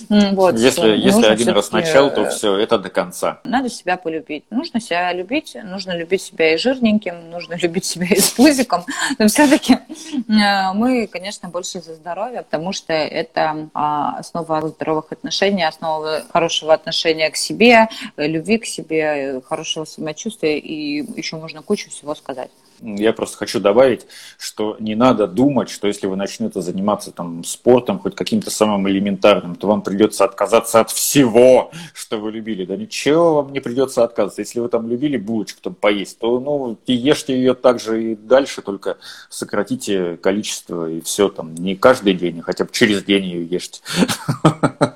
вот, 0.09 0.57
если 0.57 0.97
если 0.97 1.25
один 1.25 1.49
раз 1.49 1.71
начал, 1.71 2.09
то 2.11 2.29
все, 2.29 2.57
это 2.57 2.77
до 2.77 2.89
конца. 2.89 3.39
Надо 3.43 3.69
себя 3.69 3.97
полюбить. 3.97 4.45
Нужно 4.49 4.79
себя 4.79 5.11
любить, 5.13 5.55
нужно 5.63 5.95
любить 5.95 6.21
себя 6.21 6.53
и 6.53 6.57
жирненьким, 6.57 7.29
нужно 7.29 7.53
любить 7.61 7.85
себя 7.85 8.07
и 8.09 8.19
с 8.19 8.29
пузиком. 8.31 8.85
Но 9.19 9.27
все-таки 9.27 9.73
э, 9.73 10.73
мы, 10.73 11.07
конечно, 11.07 11.49
больше 11.49 11.81
за 11.81 11.95
здоровье, 11.95 12.41
потому 12.43 12.71
что 12.71 12.93
это 12.93 13.69
а, 13.73 14.17
основа 14.17 14.67
здоровых 14.67 15.11
отношений, 15.11 15.63
основа 15.63 16.23
хорошего 16.31 16.73
отношения 16.73 17.29
к 17.29 17.35
себе, 17.35 17.87
любви 18.17 18.57
к 18.57 18.65
себе, 18.65 19.41
хорошего 19.47 19.85
самочувствия, 19.85 20.57
и 20.59 21.03
еще 21.17 21.35
можно 21.37 21.61
кучу 21.61 21.89
всего 21.89 22.15
сказать. 22.15 22.49
Я 22.81 23.13
просто 23.13 23.37
хочу 23.37 23.59
добавить, 23.59 24.05
что 24.37 24.75
не 24.79 24.95
надо 24.95 25.27
думать, 25.27 25.69
что 25.69 25.87
если 25.87 26.07
вы 26.07 26.15
начнете 26.15 26.61
заниматься 26.61 27.11
там 27.11 27.43
спортом, 27.43 27.99
хоть 27.99 28.15
каким-то 28.15 28.51
самым 28.51 28.87
элементарным, 28.89 29.55
то 29.55 29.67
вам 29.67 29.81
придется 29.81 30.25
отказаться 30.25 30.79
от 30.81 30.91
всего, 30.91 31.71
что 31.93 32.17
вы 32.17 32.31
любили. 32.31 32.65
Да 32.65 32.75
ничего 32.75 33.35
вам 33.35 33.53
не 33.53 33.59
придется 33.59 34.03
отказываться. 34.03 34.41
Если 34.41 34.59
вы 34.59 34.69
там 34.69 34.87
любили 34.87 35.17
булочку 35.17 35.61
там 35.61 35.75
поесть, 35.75 36.19
то 36.19 36.39
ну 36.39 36.77
и 36.85 36.93
ешьте 36.93 37.35
ее 37.35 37.53
также 37.53 38.11
и 38.11 38.15
дальше, 38.15 38.61
только 38.61 38.97
сократите 39.29 40.17
количество 40.17 40.89
и 40.89 41.01
все 41.01 41.29
там. 41.29 41.55
Не 41.55 41.75
каждый 41.75 42.13
день, 42.13 42.39
а 42.39 42.43
хотя 42.43 42.65
бы 42.65 42.71
через 42.71 43.03
день 43.03 43.25
ее 43.25 43.45
ешьте. 43.45 43.81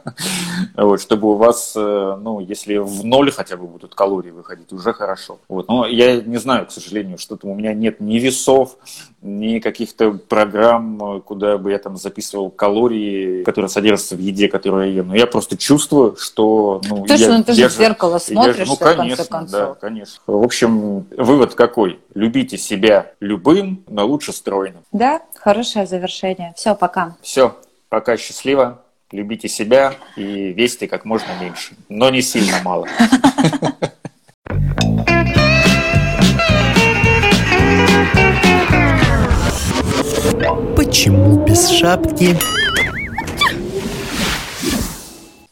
Вот, 0.76 1.02
чтобы 1.02 1.30
у 1.30 1.36
вас, 1.36 1.74
э, 1.76 2.18
ну, 2.22 2.40
если 2.40 2.78
в 2.78 3.04
ноль 3.04 3.32
хотя 3.32 3.58
бы 3.58 3.68
будут 3.68 3.96
калории 3.96 4.32
выходить, 4.32 4.72
уже 4.72 4.94
хорошо. 4.94 5.40
Вот. 5.50 5.68
Но 5.68 5.86
я 5.86 6.22
не 6.22 6.38
знаю, 6.38 6.68
к 6.68 6.72
сожалению, 6.72 7.18
что 7.18 7.36
там 7.36 7.52
у 7.52 7.56
меня 7.56 7.69
нет 7.74 8.00
ни 8.00 8.20
весов, 8.20 8.78
ни 9.22 9.60
каких-то 9.60 10.12
программ, 10.12 11.22
куда 11.22 11.58
бы 11.58 11.72
я 11.72 11.80
там 11.80 11.98
записывал 11.98 12.50
калории, 12.50 13.44
которые 13.44 13.70
содержатся 13.70 14.16
в 14.16 14.20
еде, 14.20 14.48
которую 14.48 14.88
я 14.88 14.94
ем. 14.96 15.10
Но 15.10 15.16
я 15.16 15.28
просто 15.28 15.58
чувствую, 15.58 16.16
что... 16.18 16.82
Ну, 16.90 17.06
Точно, 17.06 17.24
я, 17.24 17.38
ну 17.38 17.44
ты 17.44 17.54
же 17.54 17.68
в 17.68 17.74
зеркало 17.74 18.18
смотришь, 18.20 18.68
ну, 18.68 18.76
конечно, 18.76 19.24
в 19.24 19.30
конце 19.30 19.30
концов. 19.30 19.52
Да, 19.52 19.74
конечно. 19.76 20.22
В 20.26 20.44
общем, 20.44 21.06
вывод 21.18 21.56
какой? 21.56 22.00
Любите 22.14 22.58
себя 22.58 23.12
любым, 23.20 23.84
но 23.88 24.06
лучше 24.06 24.32
стройным. 24.32 24.84
Да, 24.92 25.22
хорошее 25.36 25.86
завершение. 25.86 26.54
Все, 26.56 26.76
пока. 26.76 27.16
Все, 27.22 27.56
пока, 27.90 28.18
счастливо 28.18 28.82
любите 29.12 29.48
себя 29.48 29.96
и 30.16 30.54
весьте 30.54 30.88
как 30.88 31.06
можно 31.06 31.28
меньше, 31.42 31.76
но 31.90 32.10
не 32.10 32.22
сильно 32.22 32.62
мало. 32.64 32.88
Почему 40.90 41.46
без 41.46 41.70
шапки? 41.70 42.36